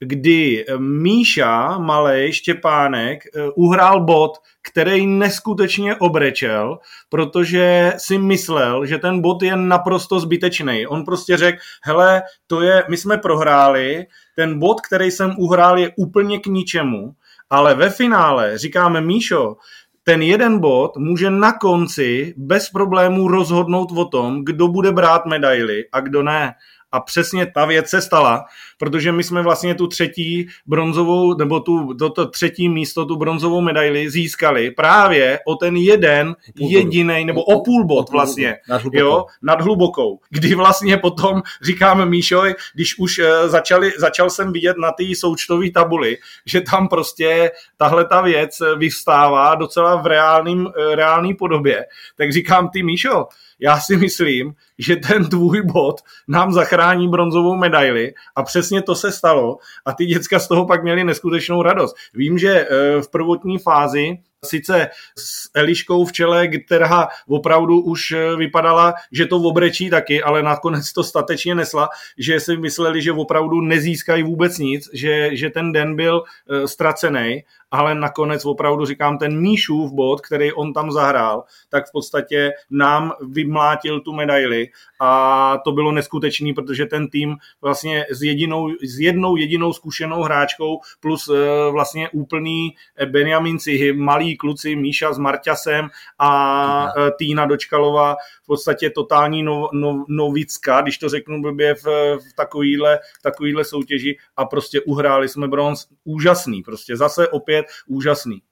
kdy 0.00 0.64
eh, 0.68 0.78
Míša, 0.78 1.78
malý 1.78 2.32
Štěpánek, 2.32 3.26
eh, 3.26 3.48
uhrál 3.54 4.04
bod, 4.04 4.32
který 4.62 5.06
neskutečně 5.06 5.96
obrečel, 5.96 6.78
protože 7.08 7.92
si 7.96 8.18
myslel, 8.18 8.86
že 8.86 8.98
ten 8.98 9.20
bod 9.20 9.42
je 9.42 9.56
naprosto 9.56 10.20
zbytečný. 10.20 10.86
On 10.86 11.04
prostě 11.04 11.36
řekl, 11.36 11.58
hele, 11.82 12.22
to 12.46 12.60
je, 12.60 12.84
my 12.88 12.96
jsme 12.96 13.18
prohráli, 13.18 14.06
ten 14.36 14.58
bod, 14.58 14.80
který 14.80 15.10
jsem 15.10 15.34
uhrál, 15.38 15.78
je 15.78 15.90
úplně 15.96 16.38
k 16.38 16.46
ničemu, 16.46 17.14
ale 17.50 17.74
ve 17.74 17.90
finále 17.90 18.58
říkáme, 18.58 19.00
Míšo, 19.00 19.56
ten 20.04 20.22
jeden 20.22 20.58
bod 20.58 20.96
může 20.96 21.30
na 21.30 21.52
konci 21.52 22.34
bez 22.36 22.70
problémů 22.70 23.28
rozhodnout 23.28 23.88
o 23.96 24.04
tom, 24.04 24.44
kdo 24.44 24.68
bude 24.68 24.92
brát 24.92 25.26
medaily 25.26 25.84
a 25.92 26.00
kdo 26.00 26.22
ne. 26.22 26.54
A 26.92 27.00
přesně 27.00 27.46
ta 27.46 27.64
věc 27.64 27.88
se 27.88 28.02
stala, 28.02 28.44
protože 28.78 29.12
my 29.12 29.24
jsme 29.24 29.42
vlastně 29.42 29.74
tu 29.74 29.86
třetí 29.86 30.48
bronzovou, 30.66 31.34
nebo 31.34 31.60
tu, 31.60 31.94
to, 31.94 32.10
to 32.10 32.26
třetí 32.26 32.68
místo, 32.68 33.04
tu 33.04 33.16
bronzovou 33.16 33.60
medaili 33.60 34.10
získali 34.10 34.70
právě 34.70 35.38
o 35.46 35.54
ten 35.54 35.76
jeden 35.76 36.36
jediný, 36.56 37.24
nebo 37.24 37.44
o 37.44 37.64
půl 37.64 37.84
bod 37.84 38.10
vlastně, 38.10 38.56
nad 38.68 38.82
hlubokou. 38.82 39.04
jo, 39.04 39.24
nad 39.42 39.60
hlubokou. 39.60 40.20
Kdy 40.30 40.54
vlastně 40.54 40.96
potom 40.96 41.42
říkáme 41.62 42.06
Míšoj, 42.06 42.54
když 42.74 42.98
už 42.98 43.18
uh, 43.18 43.48
začali, 43.48 43.92
začal 43.98 44.30
jsem 44.30 44.52
vidět 44.52 44.76
na 44.78 44.92
té 44.92 45.04
součtové 45.16 45.70
tabuli, 45.70 46.16
že 46.46 46.60
tam 46.60 46.88
prostě 46.88 47.50
tahle 47.76 48.04
ta 48.04 48.20
věc 48.20 48.58
vyvstává 48.76 49.54
docela 49.54 49.96
v 49.96 50.06
reálným, 50.06 50.66
uh, 50.66 50.72
reálný 50.94 51.34
podobě, 51.34 51.84
tak 52.16 52.32
říkám 52.32 52.68
ty 52.68 52.82
Míšo, 52.82 53.26
já 53.60 53.80
si 53.80 53.96
myslím, 53.96 54.54
že 54.78 54.96
ten 54.96 55.28
tvůj 55.28 55.62
bod 55.62 56.00
nám 56.28 56.52
zachrání 56.52 57.08
bronzovou 57.08 57.56
medaili 57.56 58.14
a 58.36 58.42
přesně 58.42 58.82
to 58.82 58.94
se 58.94 59.12
stalo 59.12 59.58
a 59.84 59.92
ty 59.92 60.06
děcka 60.06 60.38
z 60.38 60.48
toho 60.48 60.66
pak 60.66 60.82
měli 60.82 61.04
neskutečnou 61.04 61.62
radost. 61.62 61.96
Vím, 62.14 62.38
že 62.38 62.50
eh, 62.50 63.02
v 63.02 63.10
prvotní 63.10 63.58
fázi 63.58 64.18
sice 64.46 64.88
s 65.18 65.50
Eliškou 65.54 66.04
v 66.04 66.12
čele, 66.12 66.48
která 66.48 67.08
opravdu 67.28 67.80
už 67.80 68.12
eh, 68.12 68.36
vypadala, 68.36 68.94
že 69.12 69.26
to 69.26 69.36
obrečí 69.36 69.90
taky, 69.90 70.22
ale 70.22 70.42
nakonec 70.42 70.92
to 70.92 71.04
statečně 71.04 71.54
nesla, 71.54 71.88
že 72.18 72.40
si 72.40 72.56
mysleli, 72.56 73.02
že 73.02 73.12
opravdu 73.12 73.60
nezískají 73.60 74.22
vůbec 74.22 74.58
nic, 74.58 74.88
že, 74.92 75.36
že 75.36 75.50
ten 75.50 75.72
den 75.72 75.96
byl 75.96 76.22
uh, 76.22 76.64
ztracený 76.64 77.42
ale 77.70 77.94
nakonec 77.94 78.44
opravdu 78.44 78.86
říkám, 78.86 79.18
ten 79.18 79.40
Míšův 79.40 79.92
bod, 79.92 80.20
který 80.20 80.52
on 80.52 80.72
tam 80.72 80.92
zahrál, 80.92 81.44
tak 81.68 81.88
v 81.88 81.92
podstatě 81.92 82.52
nám 82.70 83.12
vymlátil 83.20 84.00
tu 84.00 84.12
medaili 84.12 84.68
a 85.00 85.58
to 85.64 85.72
bylo 85.72 85.92
neskutečný, 85.92 86.52
protože 86.54 86.86
ten 86.86 87.08
tým 87.08 87.36
vlastně 87.62 88.06
s, 88.10 88.22
jedinou, 88.22 88.68
s 88.82 89.00
jednou 89.00 89.36
jedinou 89.36 89.72
zkušenou 89.72 90.22
hráčkou 90.22 90.80
plus 91.00 91.28
e, 91.28 91.70
vlastně 91.70 92.08
úplný 92.08 92.74
Benjamin 93.06 93.58
Cihy, 93.58 93.92
malý 93.92 94.35
kluci 94.36 94.76
Míša 94.76 95.12
s 95.12 95.18
Marťasem 95.18 95.88
a 96.18 96.86
e, 96.86 97.10
Týna 97.18 97.46
Dočkalova, 97.46 98.16
v 98.42 98.46
podstatě 98.46 98.90
totální 98.90 99.42
no, 99.42 99.68
no, 99.72 100.04
novická, 100.08 100.80
když 100.80 100.98
to 100.98 101.08
řeknu 101.08 101.42
blbě 101.42 101.74
v, 101.74 101.84
v 102.18 102.32
takovýhle, 102.36 102.98
v 103.18 103.22
takovýhle 103.22 103.64
soutěži 103.64 104.16
a 104.36 104.44
prostě 104.44 104.80
uhráli 104.80 105.28
jsme 105.28 105.48
bronz 105.48 105.86
úžasný, 106.04 106.62
prostě 106.62 106.96
zase 106.96 107.28
opět 107.28 107.66
úžasný. 107.86 108.42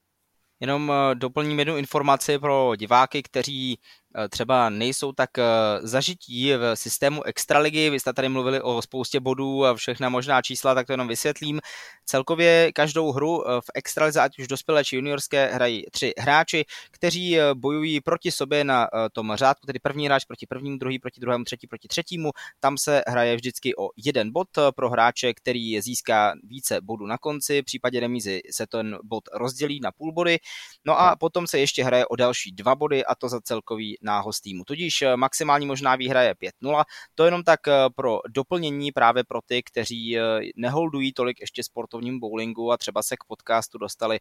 Jenom 0.60 0.92
eh, 0.92 1.14
doplním 1.14 1.58
jednu 1.58 1.76
informaci 1.76 2.38
pro 2.38 2.72
diváky, 2.76 3.22
kteří 3.22 3.78
Eh, 3.78 4.03
třeba 4.28 4.70
nejsou 4.70 5.12
tak 5.12 5.38
eh, 5.38 5.44
zažití 5.82 6.52
v 6.52 6.76
systému 6.76 7.22
Extraligy. 7.22 7.90
Vy 7.90 8.00
jste 8.00 8.12
tady 8.12 8.28
mluvili 8.28 8.60
o 8.62 8.82
spoustě 8.82 9.20
bodů 9.20 9.64
a 9.64 9.74
všechna 9.74 10.08
možná 10.08 10.42
čísla, 10.42 10.74
tak 10.74 10.86
to 10.86 10.92
jenom 10.92 11.08
vysvětlím. 11.08 11.60
Celkově 12.04 12.72
každou 12.72 13.12
hru 13.12 13.48
eh, 13.48 13.60
v 13.60 13.64
Extralize, 13.74 14.20
ať 14.20 14.38
už 14.38 14.48
dospělé 14.48 14.84
či 14.84 14.96
juniorské, 14.96 15.46
hrají 15.46 15.84
tři 15.90 16.12
hráči, 16.18 16.64
kteří 16.90 17.36
bojují 17.54 18.00
proti 18.00 18.30
sobě 18.30 18.64
na 18.64 18.88
tom 19.12 19.32
řádku, 19.34 19.66
tedy 19.66 19.78
první 19.78 20.06
hráč 20.06 20.24
proti 20.24 20.46
prvnímu, 20.46 20.78
druhý 20.78 20.98
proti 20.98 21.20
druhému, 21.20 21.44
třetí 21.44 21.66
proti 21.66 21.88
třetímu. 21.88 22.30
Tam 22.60 22.78
se 22.78 23.02
hraje 23.06 23.36
vždycky 23.36 23.76
o 23.76 23.88
jeden 23.96 24.32
bod 24.32 24.48
pro 24.76 24.90
hráče, 24.90 25.34
který 25.34 25.80
získá 25.80 26.34
více 26.42 26.80
bodů 26.80 27.06
na 27.06 27.18
konci. 27.18 27.62
V 27.62 27.64
případě 27.64 28.00
remízy 28.00 28.40
se 28.50 28.66
ten 28.66 28.98
bod 29.02 29.24
rozdělí 29.32 29.80
na 29.80 29.92
půl 29.92 30.12
body. 30.12 30.38
No 30.84 31.00
a 31.00 31.16
potom 31.16 31.46
se 31.46 31.58
ještě 31.58 31.84
hraje 31.84 32.06
o 32.06 32.16
další 32.16 32.52
dva 32.52 32.74
body 32.74 33.04
a 33.04 33.14
to 33.14 33.28
za 33.28 33.40
celkový 33.40 33.96
nához 34.04 34.40
týmu. 34.40 34.64
Tudíž 34.64 35.02
eh, 35.02 35.16
maximální 35.16 35.66
možná 35.66 35.96
výhra 35.96 36.22
je 36.22 36.34
5-0. 36.62 36.84
To 37.14 37.24
jenom 37.24 37.42
tak 37.42 37.68
eh, 37.68 37.72
pro 37.96 38.18
doplnění 38.28 38.92
právě 38.92 39.24
pro 39.24 39.40
ty, 39.46 39.62
kteří 39.62 40.18
eh, 40.18 40.22
neholdují 40.56 41.12
tolik 41.12 41.40
ještě 41.40 41.64
sportovním 41.64 42.20
bowlingu 42.20 42.72
a 42.72 42.76
třeba 42.76 43.02
se 43.02 43.16
k 43.16 43.24
podcastu 43.28 43.78
dostali 43.78 44.18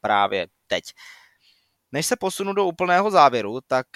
právě 0.00 0.46
teď. 0.66 0.84
Než 1.92 2.06
se 2.06 2.16
posunu 2.16 2.52
do 2.52 2.66
úplného 2.66 3.10
závěru, 3.10 3.58
tak 3.66 3.86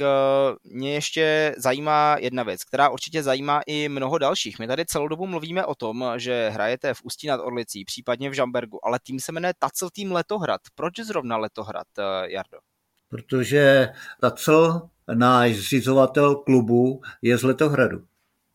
mě 0.65 0.95
ještě 0.95 1.55
zajímá 1.59 2.17
jedna 2.21 2.43
věc, 2.43 2.65
která 2.65 2.89
určitě 2.89 3.23
zajímá 3.23 3.61
i 3.67 3.89
mnoho 3.89 4.19
dalších. 4.19 4.59
My 4.59 4.67
tady 4.67 4.87
celou 4.87 5.09
dobu 5.09 5.27
mluvíme 5.27 5.67
o 5.67 5.75
tom, 5.75 6.05
že 6.17 6.49
hrajete 6.49 6.95
v 6.95 7.03
Ústí 7.03 7.27
nad 7.27 7.41
Orlicí, 7.41 7.85
případně 7.85 8.31
v 8.31 8.33
Žambergu, 8.33 8.87
ale 8.87 8.99
tým 9.03 9.21
se 9.21 9.33
jmenuje 9.33 9.53
Tacel 9.59 9.91
tým 9.91 10.13
Letohrad. 10.13 10.61
Proč 10.75 11.01
zrovna 11.01 11.37
Letohrad, 11.37 11.87
Jardo? 12.27 12.70
Protože 13.11 13.89
Tacel 14.21 14.89
náš 15.15 15.57
zřizovatel 15.57 16.35
klubu 16.35 17.03
je 17.23 17.39
z 17.39 17.43
Letohradu. 17.43 18.03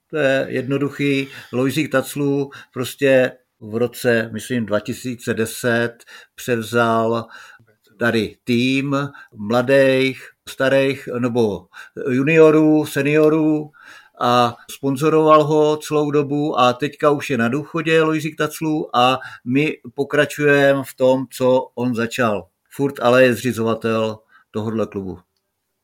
To 0.09 0.17
je 0.17 0.45
jednoduchý. 0.49 1.27
Lojzík 1.53 1.91
Taclu 1.91 2.51
prostě 2.73 3.31
v 3.59 3.75
roce, 3.75 4.29
myslím, 4.33 4.65
2010 4.65 5.91
převzal 6.35 7.25
tady 7.97 8.37
tým 8.43 8.97
mladých, 9.35 10.29
starých 10.49 11.09
nebo 11.19 11.67
juniorů, 12.09 12.85
seniorů 12.85 13.71
a 14.21 14.55
sponzoroval 14.71 15.43
ho 15.43 15.77
celou 15.77 16.11
dobu 16.11 16.59
a 16.59 16.73
teďka 16.73 17.11
už 17.11 17.29
je 17.29 17.37
na 17.37 17.47
důchodě 17.47 18.01
Lojzík 18.01 18.37
Taclu 18.37 18.95
a 18.95 19.19
my 19.45 19.77
pokračujeme 19.93 20.83
v 20.83 20.93
tom, 20.95 21.25
co 21.31 21.67
on 21.75 21.95
začal. 21.95 22.47
Furt 22.69 22.99
ale 22.99 23.23
je 23.23 23.33
zřizovatel 23.33 24.17
tohohle 24.55 24.87
klubu. 24.87 25.19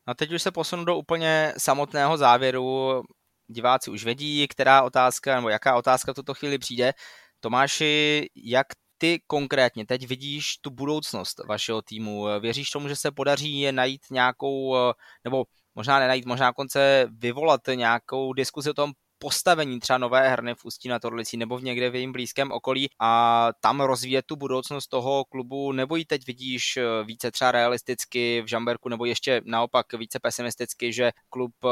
A 0.08 0.14
teď 0.14 0.32
už 0.32 0.42
se 0.42 0.52
posunu 0.52 0.86
do 0.86 0.96
úplně 0.96 1.54
samotného 1.58 2.18
závěru. 2.18 3.02
Diváci 3.48 3.92
už 3.92 4.04
vědí, 4.06 4.48
která 4.48 4.84
otázka 4.84 5.36
nebo 5.36 5.50
jaká 5.50 5.76
otázka 5.76 6.12
v 6.12 6.16
tuto 6.16 6.34
chvíli 6.34 6.58
přijde. 6.58 6.94
Tomáši, 7.40 8.26
jak 8.36 8.68
ty 8.98 9.20
konkrétně 9.28 9.86
teď 9.86 10.08
vidíš 10.08 10.58
tu 10.58 10.70
budoucnost 10.70 11.42
vašeho 11.48 11.82
týmu? 11.82 12.26
Věříš 12.40 12.70
tomu, 12.70 12.88
že 12.88 12.96
se 12.96 13.12
podaří 13.12 13.72
najít 13.72 14.02
nějakou, 14.12 14.76
nebo 15.24 15.44
možná 15.76 16.00
nenajít, 16.00 16.26
možná 16.26 16.54
konce 16.54 17.08
vyvolat 17.12 17.62
nějakou 17.76 18.34
diskuzi 18.34 18.70
o 18.70 18.74
tom 18.74 18.92
postavení 19.22 19.80
třeba 19.80 19.98
nové 19.98 20.30
herny 20.30 20.56
v 20.56 20.66
Ústí 20.66 20.90
na 20.90 21.00
Torlicí 21.00 21.38
nebo 21.38 21.58
v 21.58 21.64
někde 21.64 21.90
v 21.90 21.96
jejím 21.96 22.12
blízkém 22.12 22.52
okolí 22.52 22.90
a 23.00 23.50
tam 23.60 23.82
rozvíjet 23.82 24.26
tu 24.26 24.36
budoucnost 24.36 24.88
toho 24.88 25.26
klubu, 25.26 25.72
nebo 25.72 25.96
ji 25.96 26.06
teď 26.06 26.28
vidíš 26.28 26.78
eh, 26.78 26.84
více 27.04 27.32
třeba 27.32 27.52
realisticky 27.52 28.42
v 28.42 28.48
Žamberku, 28.48 28.90
nebo 28.90 29.06
ještě 29.06 29.42
naopak 29.46 29.94
více 29.94 30.20
pesimisticky, 30.20 30.94
že 30.94 31.12
klub, 31.30 31.52
eh, 31.66 31.70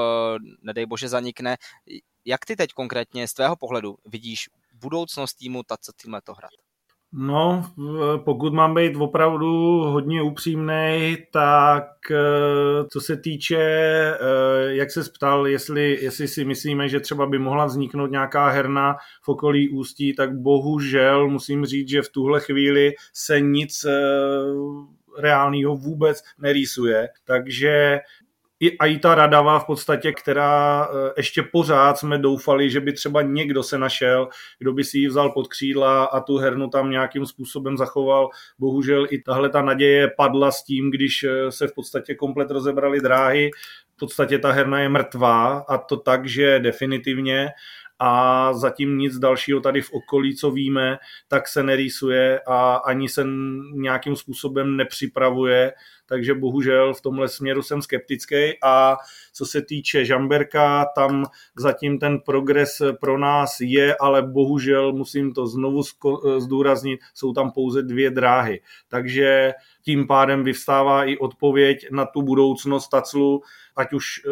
nedej 0.62 0.86
bože, 0.86 1.10
zanikne. 1.10 1.58
Jak 2.26 2.46
ty 2.46 2.56
teď 2.56 2.70
konkrétně 2.74 3.28
z 3.28 3.34
tvého 3.34 3.56
pohledu 3.56 3.98
vidíš 4.06 4.50
budoucnost 4.74 5.34
týmu 5.34 5.64
Taco 5.64 5.92
Team 6.02 6.14
Letohrad? 6.14 6.69
No, 7.14 7.66
pokud 8.26 8.54
mám 8.54 8.76
být 8.76 8.96
opravdu 8.96 9.48
hodně 9.80 10.22
upřímný, 10.22 11.18
tak 11.32 12.12
eh, 12.12 12.86
co 12.92 13.02
se 13.02 13.18
týče, 13.18 13.58
eh, 13.58 14.16
jak 14.68 14.92
se 14.92 15.04
ptal, 15.16 15.48
jestli, 15.48 15.98
jestli 16.02 16.28
si 16.28 16.46
myslíme, 16.46 16.90
že 16.90 17.00
třeba 17.00 17.26
by 17.26 17.40
mohla 17.40 17.66
vzniknout 17.66 18.12
nějaká 18.12 18.50
herna 18.50 18.96
v 19.24 19.30
okolí 19.30 19.70
Ústí, 19.70 20.16
tak 20.16 20.38
bohužel 20.38 21.28
musím 21.28 21.66
říct, 21.66 21.90
že 21.90 22.02
v 22.02 22.10
tuhle 22.10 22.40
chvíli 22.42 22.92
se 23.14 23.42
nic 23.42 23.86
eh, 23.86 23.92
reálného 25.18 25.76
vůbec 25.76 26.24
nerýsuje. 26.40 27.10
Takže 27.26 28.00
i, 28.60 28.78
a 28.78 28.86
i 28.86 28.98
ta 28.98 29.16
radava 29.16 29.60
v 29.60 29.66
podstatě, 29.66 30.12
která 30.12 30.88
eh, 30.92 31.14
ještě 31.18 31.44
pořád 31.44 31.98
jsme 31.98 32.18
doufali, 32.18 32.70
že 32.70 32.80
by 32.80 32.94
třeba 32.94 33.22
někdo 33.22 33.64
se 33.64 33.78
našel, 33.78 34.30
kdo 34.60 34.74
by 34.74 34.84
si 34.84 34.98
ji 34.98 35.08
vzal 35.08 35.32
pod 35.32 35.48
křídla 35.48 36.04
a 36.06 36.20
tu 36.20 36.38
hernu 36.38 36.70
tam 36.70 36.90
nějakým 36.90 37.26
způsobem 37.26 37.78
zachoval. 37.78 38.30
Bohužel 38.60 39.08
i 39.10 39.22
tahle 39.22 39.50
ta 39.50 39.62
naděje 39.62 40.12
padla 40.18 40.52
s 40.52 40.64
tím, 40.64 40.92
když 40.92 41.24
eh, 41.24 41.52
se 41.52 41.68
v 41.68 41.74
podstatě 41.74 42.16
komplet 42.16 42.52
rozebrali 42.52 43.00
dráhy. 43.00 43.52
V 43.96 44.00
podstatě 44.00 44.40
ta 44.40 44.52
herna 44.52 44.80
je 44.80 44.90
mrtvá 44.90 45.66
a 45.70 45.78
to 45.78 45.98
tak, 45.98 46.28
že 46.28 46.60
definitivně 46.60 47.50
a 48.00 48.54
zatím 48.54 48.98
nic 48.98 49.18
dalšího 49.18 49.62
tady 49.62 49.82
v 49.82 49.94
okolí, 49.94 50.36
co 50.36 50.52
víme, 50.52 50.98
tak 51.28 51.48
se 51.48 51.64
nerýsuje 51.64 52.40
a 52.48 52.76
ani 52.76 53.10
se 53.10 53.24
nějakým 53.74 54.16
způsobem 54.16 54.78
nepřipravuje. 54.78 55.74
Takže 56.06 56.34
bohužel 56.34 56.94
v 56.94 57.02
tomhle 57.02 57.28
směru 57.28 57.62
jsem 57.62 57.82
skeptický. 57.82 58.36
A 58.64 58.98
co 59.34 59.46
se 59.46 59.62
týče 59.62 60.06
Žamberka, 60.06 60.86
tam 60.96 61.26
zatím 61.58 62.00
ten 62.00 62.20
progres 62.20 62.82
pro 63.02 63.18
nás 63.18 63.58
je, 63.62 63.96
ale 64.02 64.22
bohužel 64.22 64.94
musím 64.94 65.34
to 65.34 65.48
znovu 65.48 65.82
zdůraznit, 66.38 67.00
jsou 67.14 67.34
tam 67.34 67.52
pouze 67.52 67.84
dvě 67.84 68.12
dráhy. 68.12 68.62
Takže 68.88 69.54
tím 69.82 70.08
pádem 70.08 70.44
vyvstává 70.44 71.04
i 71.06 71.18
odpověď 71.18 71.88
na 71.92 72.06
tu 72.06 72.22
budoucnost 72.22 72.88
Taclu, 72.88 73.42
ať 73.80 73.94
už 73.94 74.06
eh, 74.26 74.32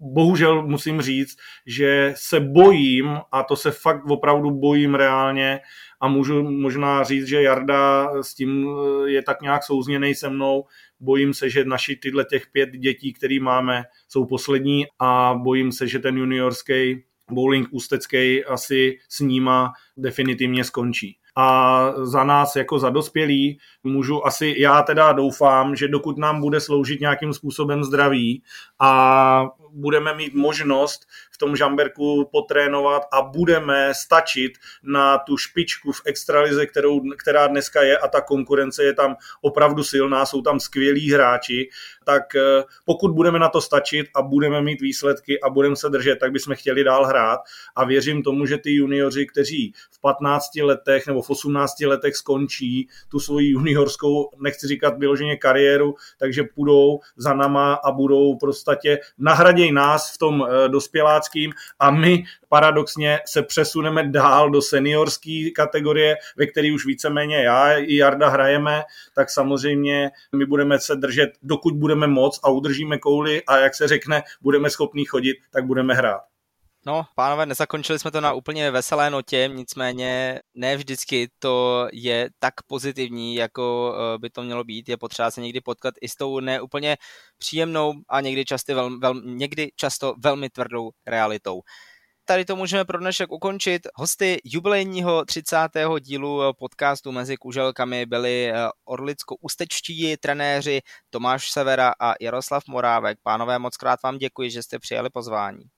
bohužel 0.00 0.66
musím 0.66 1.02
říct, 1.02 1.36
že 1.66 2.12
se 2.16 2.40
bojím, 2.40 3.18
a 3.32 3.42
to 3.42 3.56
se 3.56 3.70
fakt 3.70 4.04
opravdu 4.10 4.50
bojím 4.50 4.94
reálně, 4.94 5.60
a 6.00 6.08
můžu 6.08 6.42
možná 6.42 7.02
říct, 7.02 7.26
že 7.26 7.42
Jarda 7.42 8.10
s 8.22 8.34
tím 8.34 8.68
eh, 8.68 9.10
je 9.10 9.22
tak 9.22 9.42
nějak 9.42 9.64
souzněný 9.64 10.14
se 10.14 10.28
mnou, 10.28 10.64
bojím 11.00 11.34
se, 11.34 11.50
že 11.50 11.64
naši 11.64 11.96
tyhle 11.96 12.24
těch 12.24 12.46
pět 12.52 12.70
dětí, 12.70 13.12
který 13.12 13.40
máme, 13.40 13.84
jsou 14.08 14.26
poslední 14.26 14.86
a 14.98 15.34
bojím 15.42 15.72
se, 15.72 15.86
že 15.86 15.98
ten 15.98 16.16
juniorský 16.16 17.04
bowling 17.30 17.68
ústecký 17.70 18.44
asi 18.44 18.98
s 19.08 19.20
níma 19.20 19.72
definitivně 19.96 20.64
skončí. 20.64 21.18
A 21.40 21.92
za 22.02 22.24
nás 22.24 22.56
jako 22.56 22.78
za 22.78 22.90
dospělí 22.90 23.58
můžu 23.84 24.26
asi, 24.26 24.54
já 24.58 24.82
teda 24.82 25.12
doufám, 25.12 25.76
že 25.76 25.88
dokud 25.88 26.18
nám 26.18 26.40
bude 26.40 26.60
sloužit 26.60 27.00
nějakým 27.00 27.32
způsobem 27.32 27.84
zdraví 27.84 28.42
a 28.78 29.44
budeme 29.72 30.14
mít 30.14 30.34
možnost 30.34 31.06
tom 31.38 31.56
Žamberku 31.56 32.28
potrénovat 32.32 33.02
a 33.12 33.22
budeme 33.22 33.94
stačit 33.94 34.52
na 34.82 35.18
tu 35.18 35.36
špičku 35.36 35.92
v 35.92 36.02
extralize, 36.06 36.66
kterou, 36.66 37.00
která 37.18 37.46
dneska 37.46 37.82
je 37.82 37.98
a 37.98 38.08
ta 38.08 38.20
konkurence 38.20 38.84
je 38.84 38.94
tam 38.94 39.16
opravdu 39.40 39.84
silná, 39.84 40.26
jsou 40.26 40.42
tam 40.42 40.60
skvělí 40.60 41.12
hráči, 41.12 41.68
tak 42.04 42.34
eh, 42.34 42.64
pokud 42.84 43.12
budeme 43.12 43.38
na 43.38 43.48
to 43.48 43.60
stačit 43.60 44.06
a 44.16 44.22
budeme 44.22 44.62
mít 44.62 44.80
výsledky 44.80 45.40
a 45.40 45.50
budeme 45.50 45.76
se 45.76 45.88
držet, 45.88 46.18
tak 46.18 46.32
bychom 46.32 46.54
chtěli 46.54 46.84
dál 46.84 47.06
hrát. 47.06 47.40
A 47.76 47.84
věřím 47.84 48.22
tomu, 48.22 48.46
že 48.46 48.58
ty 48.58 48.74
junioři, 48.74 49.26
kteří 49.26 49.72
v 49.90 50.00
15 50.00 50.56
letech 50.62 51.06
nebo 51.06 51.22
v 51.22 51.30
18 51.30 51.80
letech 51.80 52.16
skončí 52.16 52.88
tu 53.08 53.20
svoji 53.20 53.50
juniorskou, 53.50 54.30
nechci 54.42 54.66
říkat 54.66 54.98
vyloženě 54.98 55.36
kariéru, 55.36 55.94
takže 56.18 56.42
půjdou 56.54 57.00
za 57.16 57.34
nama 57.34 57.74
a 57.74 57.92
budou 57.92 58.36
prostě 58.36 58.98
nahraděj 59.18 59.72
nás 59.72 60.14
v 60.14 60.18
tom 60.18 60.46
eh, 60.48 60.68
dospěláckým 61.28 61.52
a 61.78 61.90
my 61.90 62.24
paradoxně 62.48 63.20
se 63.26 63.42
přesuneme 63.42 64.08
dál 64.08 64.50
do 64.50 64.62
seniorské 64.62 65.50
kategorie, 65.56 66.16
ve 66.36 66.46
které 66.46 66.72
už 66.74 66.86
víceméně 66.86 67.36
já 67.36 67.72
i 67.72 67.96
Jarda 67.96 68.28
hrajeme, 68.28 68.82
tak 69.14 69.30
samozřejmě 69.30 70.10
my 70.36 70.46
budeme 70.46 70.78
se 70.78 70.96
držet, 70.96 71.30
dokud 71.42 71.74
budeme 71.74 72.06
moc 72.06 72.40
a 72.42 72.50
udržíme 72.50 72.98
kouli 72.98 73.42
a 73.46 73.58
jak 73.58 73.74
se 73.74 73.88
řekne, 73.88 74.22
budeme 74.40 74.70
schopní 74.70 75.04
chodit, 75.04 75.36
tak 75.50 75.66
budeme 75.66 75.94
hrát. 75.94 76.37
No, 76.88 77.04
pánové, 77.14 77.46
nezakončili 77.46 77.98
jsme 77.98 78.10
to 78.10 78.20
na 78.20 78.32
úplně 78.32 78.70
veselé 78.70 79.10
notě, 79.10 79.50
nicméně 79.54 80.40
ne 80.54 80.76
vždycky 80.76 81.28
to 81.38 81.88
je 81.92 82.30
tak 82.38 82.54
pozitivní, 82.66 83.34
jako 83.34 83.94
eh, 84.14 84.18
by 84.18 84.30
to 84.30 84.42
mělo 84.42 84.64
být. 84.64 84.88
Je 84.88 84.96
potřeba 84.96 85.30
se 85.30 85.40
někdy 85.40 85.60
potkat 85.60 85.94
i 86.00 86.08
s 86.08 86.14
tou 86.14 86.40
neúplně 86.40 86.96
příjemnou 87.38 87.94
a 88.08 88.20
někdy, 88.20 88.44
často, 88.44 88.74
vel, 88.74 88.98
vel, 88.98 89.14
někdy 89.24 89.70
často 89.76 90.14
velmi 90.18 90.50
tvrdou 90.50 90.90
realitou 91.06 91.60
tady 92.24 92.44
to 92.44 92.56
můžeme 92.56 92.84
pro 92.84 92.98
dnešek 92.98 93.32
ukončit. 93.32 93.86
Hosty 93.94 94.38
jubilejního 94.44 95.24
30. 95.24 95.56
dílu 96.00 96.42
podcastu 96.58 97.12
Mezi 97.12 97.36
kuželkami 97.36 98.06
byli 98.06 98.52
eh, 98.52 98.68
orlicko-ústečtí 98.84 100.16
trenéři 100.16 100.80
Tomáš 101.10 101.50
Severa 101.50 101.92
a 102.00 102.14
Jaroslav 102.20 102.62
Morávek. 102.68 103.18
Pánové, 103.22 103.58
moc 103.58 103.76
krát 103.76 104.02
vám 104.02 104.18
děkuji, 104.18 104.50
že 104.50 104.62
jste 104.62 104.78
přijali 104.78 105.10
pozvání. 105.10 105.77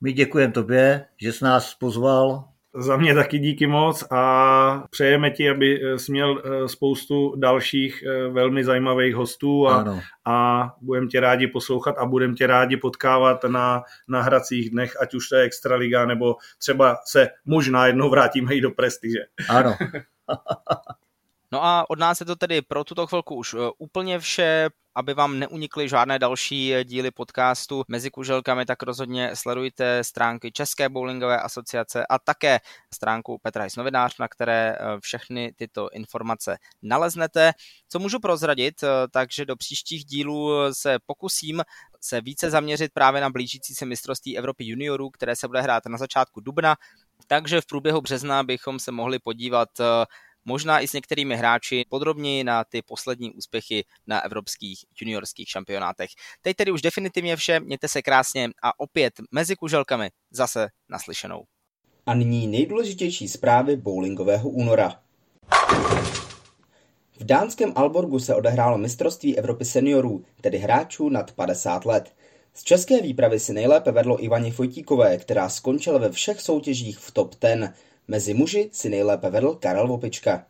My 0.00 0.12
děkujeme 0.12 0.52
tobě, 0.52 1.06
že 1.16 1.32
jsi 1.32 1.44
nás 1.44 1.74
pozval. 1.74 2.44
Za 2.74 2.96
mě 2.96 3.14
taky 3.14 3.38
díky 3.38 3.66
moc 3.66 4.04
a 4.10 4.84
přejeme 4.90 5.30
ti, 5.30 5.50
aby 5.50 5.80
eh, 5.82 5.98
jsi 5.98 6.12
měl 6.12 6.42
eh, 6.44 6.68
spoustu 6.68 7.34
dalších 7.36 8.02
eh, 8.02 8.28
velmi 8.28 8.64
zajímavých 8.64 9.14
hostů 9.14 9.68
a, 9.68 10.02
a 10.26 10.66
budeme 10.80 11.06
tě 11.06 11.20
rádi 11.20 11.46
poslouchat 11.46 11.98
a 11.98 12.06
budeme 12.06 12.34
tě 12.34 12.46
rádi 12.46 12.76
potkávat 12.76 13.44
na, 13.44 13.82
na 14.08 14.22
hracích 14.22 14.70
dnech, 14.70 15.02
ať 15.02 15.14
už 15.14 15.28
to 15.28 15.36
je 15.36 15.42
Extraliga, 15.42 16.06
nebo 16.06 16.36
třeba 16.58 16.96
se 17.06 17.28
možná 17.44 17.86
jednou 17.86 18.10
vrátíme 18.10 18.54
i 18.54 18.60
do 18.60 18.70
prestiže. 18.70 19.20
Ano. 19.48 19.76
No 21.52 21.64
a 21.64 21.90
od 21.90 21.98
nás 21.98 22.20
je 22.20 22.26
to 22.26 22.36
tedy 22.36 22.62
pro 22.62 22.84
tuto 22.84 23.06
chvilku 23.06 23.34
už 23.34 23.56
úplně 23.78 24.18
vše 24.18 24.68
aby 24.94 25.14
vám 25.14 25.38
neunikly 25.38 25.88
žádné 25.88 26.18
další 26.18 26.74
díly 26.84 27.10
podcastu 27.10 27.82
mezi 27.88 28.10
kuželkami, 28.10 28.66
tak 28.66 28.82
rozhodně 28.82 29.36
sledujte 29.36 30.04
stránky 30.04 30.52
České 30.52 30.88
bowlingové 30.88 31.40
asociace 31.40 32.06
a 32.06 32.18
také 32.18 32.60
stránku 32.94 33.38
Petra 33.42 33.64
His 33.64 33.76
novinář, 33.76 34.18
na 34.18 34.28
které 34.28 34.74
eh, 34.74 35.00
všechny 35.00 35.52
tyto 35.56 35.88
informace 35.92 36.56
naleznete. 36.82 37.52
Co 37.88 37.98
můžu 37.98 38.20
prozradit, 38.20 38.82
eh, 38.82 38.88
takže 39.12 39.44
do 39.44 39.56
příštích 39.56 40.04
dílů 40.04 40.50
se 40.72 40.98
pokusím 41.06 41.62
se 42.00 42.20
více 42.20 42.50
zaměřit 42.50 42.92
právě 42.94 43.20
na 43.20 43.30
blížící 43.30 43.74
se 43.74 43.86
mistrovství 43.86 44.38
Evropy 44.38 44.64
juniorů, 44.64 45.10
které 45.10 45.36
se 45.36 45.46
bude 45.48 45.60
hrát 45.60 45.86
na 45.86 45.98
začátku 45.98 46.40
dubna, 46.40 46.76
takže 47.26 47.60
v 47.60 47.66
průběhu 47.66 48.00
března 48.00 48.42
bychom 48.42 48.78
se 48.78 48.92
mohli 48.92 49.18
podívat 49.18 49.68
eh, 49.80 49.84
možná 50.44 50.80
i 50.80 50.88
s 50.88 50.92
některými 50.92 51.36
hráči 51.36 51.84
podrobněji 51.88 52.44
na 52.44 52.64
ty 52.64 52.82
poslední 52.82 53.32
úspěchy 53.32 53.84
na 54.06 54.24
evropských 54.24 54.84
juniorských 55.00 55.48
šampionátech. 55.48 56.10
Teď 56.42 56.56
tedy 56.56 56.72
už 56.72 56.82
definitivně 56.82 57.36
vše, 57.36 57.60
mějte 57.60 57.88
se 57.88 58.02
krásně 58.02 58.48
a 58.62 58.80
opět 58.80 59.14
mezi 59.30 59.56
kuželkami 59.56 60.10
zase 60.30 60.68
naslyšenou. 60.88 61.44
A 62.06 62.14
nyní 62.14 62.46
nejdůležitější 62.46 63.28
zprávy 63.28 63.76
bowlingového 63.76 64.48
února. 64.48 65.00
V 67.20 67.24
dánském 67.24 67.72
Alborgu 67.76 68.18
se 68.18 68.34
odehrálo 68.34 68.78
mistrovství 68.78 69.38
Evropy 69.38 69.64
seniorů, 69.64 70.24
tedy 70.40 70.58
hráčů 70.58 71.08
nad 71.08 71.32
50 71.32 71.84
let. 71.84 72.14
Z 72.54 72.62
české 72.62 73.02
výpravy 73.02 73.40
si 73.40 73.52
nejlépe 73.52 73.92
vedlo 73.92 74.24
Ivaně 74.24 74.52
Fojtíkové, 74.52 75.16
která 75.16 75.48
skončila 75.48 75.98
ve 75.98 76.10
všech 76.10 76.40
soutěžích 76.40 76.98
v 76.98 77.10
top 77.10 77.34
10. 77.40 77.72
Mezi 78.10 78.34
muži 78.34 78.68
si 78.72 78.90
nejlépe 78.90 79.30
vedl 79.30 79.54
Karel 79.54 79.86
Vopička. 79.88 80.46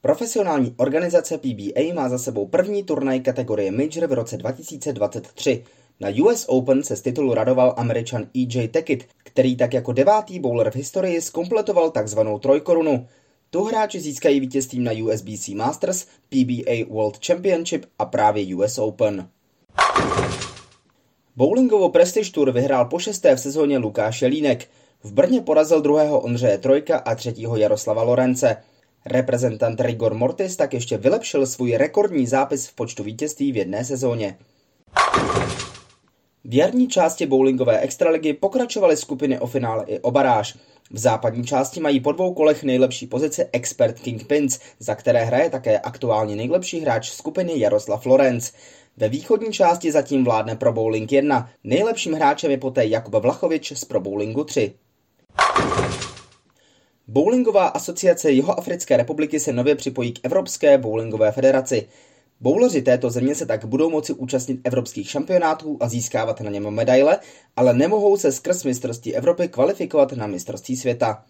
Profesionální 0.00 0.74
organizace 0.76 1.38
PBA 1.38 1.94
má 1.94 2.08
za 2.08 2.18
sebou 2.18 2.46
první 2.46 2.82
turnaj 2.82 3.20
kategorie 3.20 3.70
Major 3.70 4.06
v 4.06 4.12
roce 4.12 4.36
2023. 4.36 5.64
Na 6.00 6.08
US 6.24 6.44
Open 6.48 6.82
se 6.82 6.96
z 6.96 7.02
titulu 7.02 7.34
radoval 7.34 7.74
američan 7.76 8.26
EJ 8.36 8.68
Tekit, 8.68 9.08
který 9.16 9.56
tak 9.56 9.74
jako 9.74 9.92
devátý 9.92 10.38
bowler 10.40 10.70
v 10.70 10.76
historii 10.76 11.20
skompletoval 11.20 11.90
takzvanou 11.90 12.38
trojkorunu. 12.38 13.06
Tu 13.50 13.64
hráči 13.64 14.00
získají 14.00 14.40
vítězstvím 14.40 14.84
na 14.84 14.92
USBC 14.92 15.48
Masters, 15.48 16.06
PBA 16.28 16.88
World 16.88 17.26
Championship 17.26 17.86
a 17.98 18.04
právě 18.04 18.56
US 18.56 18.78
Open. 18.78 19.28
Bowlingovou 21.36 21.88
Prestige 21.88 22.32
Tour 22.32 22.52
vyhrál 22.52 22.84
po 22.84 22.98
šesté 22.98 23.36
v 23.36 23.40
sezóně 23.40 23.78
Lukáš 23.78 24.22
Jelínek. 24.22 24.68
V 25.04 25.12
Brně 25.12 25.40
porazil 25.40 25.80
druhého 25.80 26.20
Ondřeje 26.20 26.58
Trojka 26.58 26.98
a 26.98 27.14
třetího 27.14 27.56
Jaroslava 27.56 28.02
Lorence. 28.02 28.56
Reprezentant 29.06 29.80
Rigor 29.80 30.14
Mortis 30.14 30.56
tak 30.56 30.74
ještě 30.74 30.96
vylepšil 30.96 31.46
svůj 31.46 31.76
rekordní 31.76 32.26
zápis 32.26 32.66
v 32.66 32.74
počtu 32.74 33.02
vítězství 33.02 33.52
v 33.52 33.56
jedné 33.56 33.84
sezóně. 33.84 34.38
V 36.44 36.54
jarní 36.54 36.88
části 36.88 37.26
bowlingové 37.26 37.80
extraligy 37.80 38.32
pokračovaly 38.32 38.96
skupiny 38.96 39.38
o 39.38 39.46
finále 39.46 39.84
i 39.86 40.00
o 40.00 40.10
baráž. 40.10 40.58
V 40.90 40.98
západní 40.98 41.44
části 41.44 41.80
mají 41.80 42.00
po 42.00 42.12
dvou 42.12 42.34
kolech 42.34 42.62
nejlepší 42.62 43.06
pozici 43.06 43.46
Expert 43.52 44.00
King 44.00 44.26
Pins, 44.26 44.58
za 44.78 44.94
které 44.94 45.24
hraje 45.24 45.50
také 45.50 45.78
aktuálně 45.78 46.36
nejlepší 46.36 46.80
hráč 46.80 47.10
skupiny 47.10 47.52
Jaroslav 47.56 48.06
Lorenz. 48.06 48.52
Ve 48.96 49.08
východní 49.08 49.52
části 49.52 49.92
zatím 49.92 50.24
vládne 50.24 50.56
Pro 50.56 50.72
Bowling 50.72 51.12
1. 51.12 51.50
Nejlepším 51.64 52.12
hráčem 52.12 52.50
je 52.50 52.58
poté 52.58 52.86
Jakub 52.86 53.14
Vlachovič 53.14 53.72
z 53.72 53.84
Pro 53.84 54.00
Bowlingu 54.00 54.44
3. 54.44 54.74
Bowlingová 57.08 57.66
asociace 57.66 58.30
Jihoafrické 58.30 58.96
republiky 58.96 59.40
se 59.40 59.52
nově 59.52 59.74
připojí 59.74 60.12
k 60.12 60.18
Evropské 60.22 60.78
bowlingové 60.78 61.32
federaci. 61.32 61.88
Bowleři 62.40 62.82
této 62.82 63.10
země 63.10 63.34
se 63.34 63.46
tak 63.46 63.64
budou 63.64 63.90
moci 63.90 64.12
účastnit 64.12 64.60
evropských 64.64 65.10
šampionátů 65.10 65.78
a 65.80 65.88
získávat 65.88 66.40
na 66.40 66.50
něm 66.50 66.70
medaile, 66.70 67.18
ale 67.56 67.74
nemohou 67.74 68.16
se 68.16 68.32
skrz 68.32 68.64
mistrovství 68.64 69.14
Evropy 69.14 69.48
kvalifikovat 69.48 70.12
na 70.12 70.26
mistrovství 70.26 70.76
světa. 70.76 71.24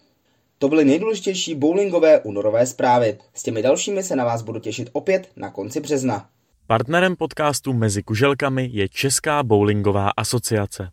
To 0.57 0.69
byly 0.69 0.85
nejdůležitější 0.85 1.55
bowlingové 1.55 2.19
únorové 2.19 2.65
zprávy. 2.65 3.17
S 3.33 3.43
těmi 3.43 3.61
dalšími 3.61 4.03
se 4.03 4.15
na 4.15 4.25
vás 4.25 4.41
budu 4.41 4.59
těšit 4.59 4.89
opět 4.93 5.29
na 5.35 5.49
konci 5.51 5.79
března. 5.79 6.29
Partnerem 6.67 7.15
podcastu 7.15 7.73
Mezi 7.73 8.03
kuželkami 8.03 8.69
je 8.71 8.89
Česká 8.89 9.43
bowlingová 9.43 10.09
asociace. 10.17 10.89